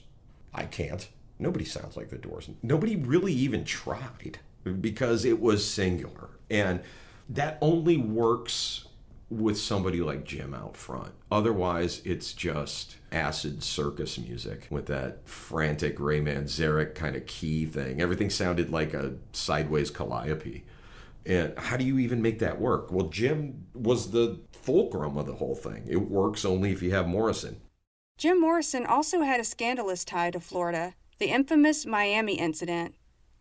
I 0.54 0.64
can't. 0.64 1.10
Nobody 1.38 1.66
sounds 1.66 1.98
like 1.98 2.10
The 2.10 2.18
Doors. 2.18 2.50
Nobody 2.64 2.96
really 2.96 3.34
even 3.34 3.66
tried 3.66 4.40
because 4.80 5.26
it 5.26 5.42
was 5.42 5.70
singular. 5.70 6.30
And 6.50 6.80
that 7.28 7.58
only 7.60 7.98
works 7.98 8.87
with 9.30 9.58
somebody 9.58 10.00
like 10.00 10.24
Jim 10.24 10.54
out 10.54 10.78
front. 10.78 11.14
Otherwise, 11.32 12.02
it's 12.06 12.34
just 12.34 12.96
acid 13.12 13.62
circus 13.62 14.18
music 14.18 14.68
with 14.70 14.86
that 14.86 15.28
frantic 15.28 16.00
Ray 16.00 16.22
Manzarek 16.22 16.96
kind 16.96 17.16
of 17.16 17.26
key 17.26 17.66
thing. 17.66 18.02
Everything 18.02 18.30
sounded 18.30 18.72
like 18.72 18.94
a 18.94 19.16
sideways 19.34 19.92
calliope. 19.92 20.64
And 21.26 21.58
how 21.60 21.76
do 21.76 21.84
you 21.84 22.00
even 22.00 22.22
make 22.22 22.40
that 22.40 22.62
work? 22.62 22.90
Well, 22.90 23.10
Jim 23.10 23.66
was 23.74 24.12
the 24.12 24.40
fulcrum 24.54 25.18
of 25.18 25.26
the 25.26 25.36
whole 25.36 25.56
thing. 25.56 25.84
It 25.88 26.10
works 26.10 26.46
only 26.46 26.72
if 26.72 26.82
you 26.82 26.92
have 26.92 27.08
Morrison. 27.08 27.60
Jim 28.18 28.40
Morrison 28.40 28.86
also 28.86 29.22
had 29.22 29.40
a 29.40 29.44
scandalous 29.44 30.06
tie 30.06 30.32
to 30.32 30.40
Florida, 30.40 30.94
the 31.20 31.28
infamous 31.28 31.86
Miami 31.86 32.40
incident. 32.40 32.96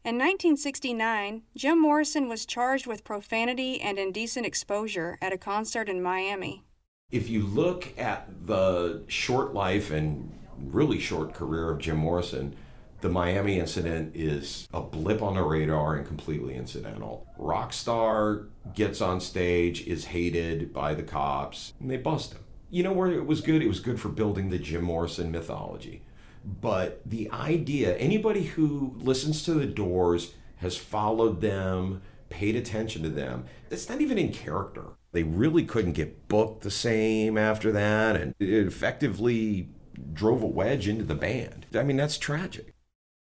In 0.07 0.19
1969, 0.19 1.43
Jim 1.57 1.83
Morrison 1.83 2.29
was 2.29 2.47
charged 2.47 2.87
with 2.87 3.03
profanity 3.03 3.81
and 3.81 3.99
indecent 3.99 4.47
exposure 4.47 5.19
at 5.21 5.33
a 5.33 5.37
concert 5.37 5.89
in 5.89 6.01
Miami. 6.01 6.63
If 7.11 7.29
you 7.29 7.45
look 7.45 7.93
at 7.99 8.29
the 8.47 9.03
short 9.09 9.53
life 9.53 9.91
and 9.91 10.33
really 10.61 11.01
short 11.01 11.35
career 11.35 11.73
of 11.73 11.81
Jim 11.81 11.97
Morrison, 11.97 12.55
the 13.01 13.09
Miami 13.09 13.59
incident 13.59 14.15
is 14.15 14.69
a 14.73 14.81
blip 14.81 15.23
on 15.23 15.35
the 15.35 15.43
radar 15.43 15.97
and 15.97 16.07
completely 16.07 16.55
incidental. 16.55 17.27
Rockstar 17.37 18.47
gets 18.77 19.01
on 19.01 19.21
stage, 19.21 19.89
is 19.89 20.05
hated 20.05 20.73
by 20.73 20.95
the 20.95 21.03
cops, 21.03 21.73
and 21.81 21.91
they 21.91 21.97
bust 21.97 22.33
him. 22.33 22.45
You 22.71 22.85
know 22.85 22.93
where 22.93 23.11
it 23.11 23.27
was 23.27 23.41
good? 23.41 23.61
It 23.61 23.67
was 23.67 23.81
good 23.81 24.01
for 24.01 24.11
building 24.11 24.51
the 24.51 24.59
Jim 24.61 24.85
Morrison 24.85 25.33
mythology. 25.33 26.05
But 26.47 27.01
the 27.05 27.29
idea, 27.33 27.97
anybody 27.97 28.45
who 28.45 28.95
listens 28.99 29.43
to 29.45 29.55
the 29.55 29.67
Doors 29.67 30.33
has 30.59 30.77
followed 30.77 31.41
them, 31.41 32.03
paid 32.29 32.55
attention 32.55 33.03
to 33.03 33.09
them, 33.09 33.47
it's 33.71 33.89
not 33.89 34.01
even 34.01 34.17
in 34.17 34.33
character. 34.33 34.85
They 35.13 35.25
really 35.25 35.65
couldn't 35.65 35.93
get 35.93 36.29
booked 36.29 36.63
the 36.63 36.71
same 36.71 37.37
after 37.37 37.73
that, 37.73 38.17
and 38.17 38.35
it 38.39 38.67
effectively 38.67 39.71
drove 40.13 40.43
a 40.43 40.47
wedge 40.47 40.87
into 40.87 41.05
the 41.05 41.15
band. 41.15 41.67
I 41.75 41.83
mean, 41.83 41.97
that's 41.97 42.19
tragic. 42.19 42.73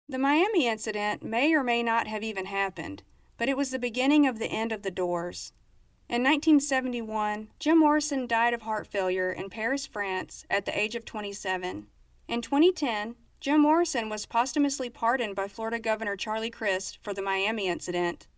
The 0.10 0.18
Miami 0.18 0.68
incident 0.68 1.24
may 1.24 1.54
or 1.54 1.64
may 1.64 1.84
not 1.84 2.08
have 2.08 2.24
even 2.24 2.46
happened, 2.46 3.04
but 3.38 3.50
it 3.50 3.58
was 3.58 3.72
the 3.72 3.80
beginning 3.80 4.26
of 4.26 4.40
the 4.40 4.48
end 4.48 4.72
of 4.72 4.82
the 4.82 4.92
Doors. 4.92 5.54
In 6.10 6.24
1971, 6.24 7.50
Jim 7.60 7.80
Morrison 7.80 8.28
died 8.28 8.54
of 8.54 8.64
heart 8.64 8.88
failure 8.88 9.32
in 9.32 9.50
Paris, 9.50 9.86
France, 9.86 10.46
at 10.50 10.66
the 10.66 10.78
age 10.78 10.96
of 10.96 11.06
27. 11.06 11.88
In 12.32 12.42
2010, 12.42 13.16
Jim 13.42 13.60
Morrison 13.60 14.08
was 14.08 14.26
posthumously 14.26 14.90
pardoned 14.90 15.36
by 15.36 15.50
Florida 15.50 15.80
Governor 15.80 16.16
Charlie 16.16 16.50
Crist 16.50 16.98
for 17.04 17.14
the 17.14 17.22
Miami 17.22 17.68
incident. 17.68 18.30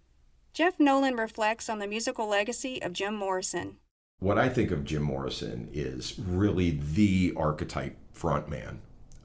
Jeff 0.51 0.79
Nolan 0.79 1.15
reflects 1.15 1.69
on 1.69 1.77
the 1.77 1.85
musical 1.85 2.27
legacy 2.27 2.81
of 2.81 2.93
Jim 2.93 3.15
Morrison. 3.15 3.77
What 4.17 4.39
I 4.39 4.49
think 4.49 4.71
of 4.71 4.83
Jim 4.83 5.03
Morrison 5.03 5.69
is 5.71 6.17
really 6.17 6.71
the 6.71 7.33
archetype 7.37 7.95
frontman 8.15 8.77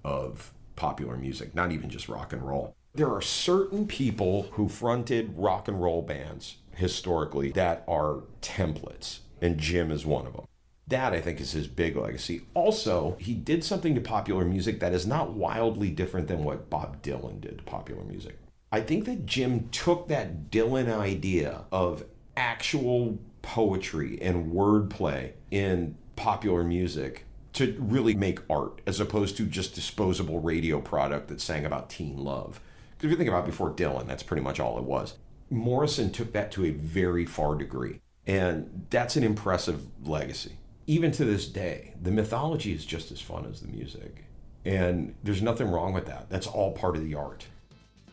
of 0.05 0.53
popular 0.77 1.17
music, 1.17 1.55
not 1.55 1.73
even 1.73 1.89
just 1.89 2.11
rock 2.11 2.35
and 2.35 2.43
roll. 2.43 2.75
There 2.95 3.11
are 3.11 3.23
certain 3.23 3.87
people 3.87 4.49
who 4.53 4.69
fronted 4.69 5.33
rock 5.35 5.69
and 5.69 5.81
roll 5.81 6.03
bands 6.03 6.59
historically 6.75 7.53
that 7.53 7.85
are 7.89 8.25
templates, 8.43 9.21
and 9.41 9.57
Jim 9.57 9.91
is 9.91 10.05
one 10.05 10.27
of 10.27 10.35
them. 10.35 10.45
That, 10.89 11.13
I 11.13 11.21
think, 11.21 11.41
is 11.41 11.53
his 11.53 11.67
big 11.67 11.97
legacy. 11.97 12.43
Also, 12.55 13.17
he 13.21 13.35
did 13.35 13.63
something 13.63 13.95
to 13.95 14.01
popular 14.01 14.45
music 14.45 14.81
that 14.81 14.95
is 14.95 15.07
not 15.07 15.35
wildly 15.35 15.91
different 15.91 16.29
than 16.29 16.45
what 16.45 16.71
Bob 16.71 17.03
Dylan 17.03 17.41
did 17.41 17.59
to 17.59 17.65
popular 17.65 18.03
music. 18.05 18.39
I 18.73 18.81
think 18.81 19.05
that 19.05 19.27
Jim 19.27 19.69
took 19.71 20.09
that 20.09 20.51
Dylan 20.51 20.89
idea 20.89 21.65
of 21.71 22.05
actual 22.37 23.19
poetry 23.43 24.19
and 24.21 24.53
wordplay 24.53 25.33
in 25.51 25.97
popular 26.17 26.65
music 26.65 27.25
to 27.55 27.77
really 27.79 28.15
make 28.15 28.41
art 28.49 28.81
as 28.87 29.01
opposed 29.01 29.37
to 29.37 29.47
just 29.47 29.75
disposable 29.75 30.41
radio 30.41 30.81
product 30.81 31.29
that 31.29 31.41
sang 31.41 31.65
about 31.65 31.91
teen 31.91 32.17
love. 32.17 32.61
Because 32.97 33.07
if 33.07 33.11
you 33.11 33.17
think 33.17 33.29
about 33.29 33.47
before 33.47 33.71
Dylan, 33.71 34.07
that's 34.07 34.23
pretty 34.23 34.43
much 34.43 34.61
all 34.61 34.79
it 34.79 34.85
was. 34.85 35.15
Morrison 35.51 36.11
took 36.11 36.33
that 36.33 36.53
to 36.53 36.65
a 36.65 36.71
very 36.71 37.25
far 37.25 37.55
degree, 37.55 38.01
and 38.27 38.87
that's 38.91 39.17
an 39.17 39.25
impressive 39.25 39.87
legacy 40.05 40.53
even 40.89 41.13
to 41.13 41.25
this 41.25 41.47
day, 41.47 41.93
the 42.03 42.11
mythology 42.11 42.73
is 42.73 42.85
just 42.85 43.13
as 43.13 43.21
fun 43.21 43.47
as 43.47 43.61
the 43.61 43.69
music. 43.69 44.25
And 44.65 45.15
there's 45.23 45.43
nothing 45.43 45.71
wrong 45.71 45.93
with 45.93 46.07
that. 46.07 46.31
That's 46.31 46.47
all 46.47 46.73
part 46.73 46.97
of 46.97 47.05
the 47.05 47.15
art. 47.15 47.47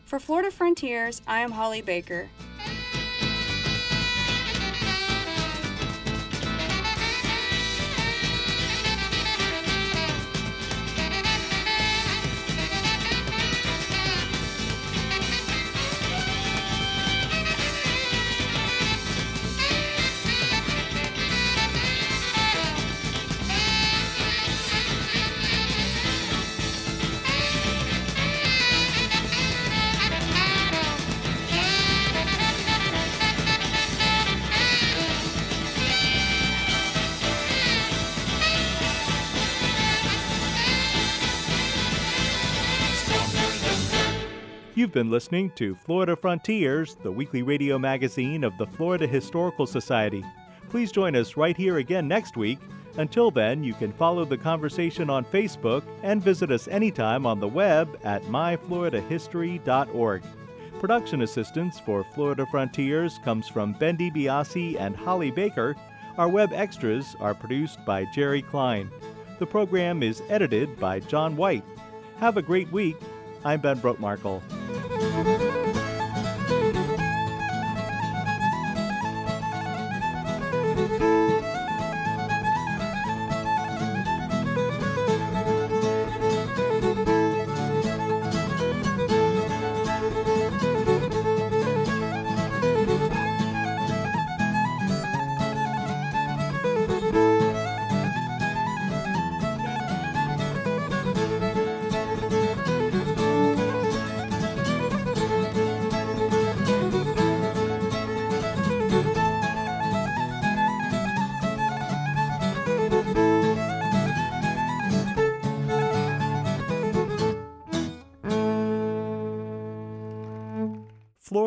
For 0.04 0.20
Florida 0.20 0.50
Frontiers, 0.50 1.22
I 1.26 1.40
am 1.40 1.50
Holly 1.50 1.80
Baker. 1.80 2.28
You've 44.76 44.92
been 44.92 45.10
listening 45.10 45.50
to 45.52 45.74
Florida 45.74 46.14
Frontiers, 46.14 46.96
the 46.96 47.10
weekly 47.10 47.42
radio 47.42 47.78
magazine 47.78 48.44
of 48.44 48.58
the 48.58 48.66
Florida 48.66 49.06
Historical 49.06 49.66
Society. 49.66 50.22
Please 50.68 50.92
join 50.92 51.16
us 51.16 51.34
right 51.34 51.56
here 51.56 51.78
again 51.78 52.06
next 52.06 52.36
week. 52.36 52.58
Until 52.98 53.30
then, 53.30 53.64
you 53.64 53.72
can 53.72 53.90
follow 53.90 54.26
the 54.26 54.36
conversation 54.36 55.08
on 55.08 55.24
Facebook 55.24 55.82
and 56.02 56.22
visit 56.22 56.50
us 56.50 56.68
anytime 56.68 57.24
on 57.24 57.40
the 57.40 57.48
web 57.48 57.98
at 58.04 58.22
myfloridahistory.org. 58.24 60.22
Production 60.78 61.22
assistance 61.22 61.80
for 61.80 62.04
Florida 62.14 62.44
Frontiers 62.50 63.18
comes 63.24 63.48
from 63.48 63.72
Bendy 63.72 64.10
DiBiase 64.10 64.78
and 64.78 64.94
Holly 64.94 65.30
Baker. 65.30 65.74
Our 66.18 66.28
web 66.28 66.52
extras 66.52 67.16
are 67.18 67.34
produced 67.34 67.82
by 67.86 68.04
Jerry 68.14 68.42
Klein. 68.42 68.90
The 69.38 69.46
program 69.46 70.02
is 70.02 70.22
edited 70.28 70.78
by 70.78 71.00
John 71.00 71.34
White. 71.34 71.64
Have 72.18 72.36
a 72.36 72.42
great 72.42 72.70
week. 72.70 72.96
I'm 73.46 73.60
Ben 73.60 73.78
Brotemarkle. 73.78 74.42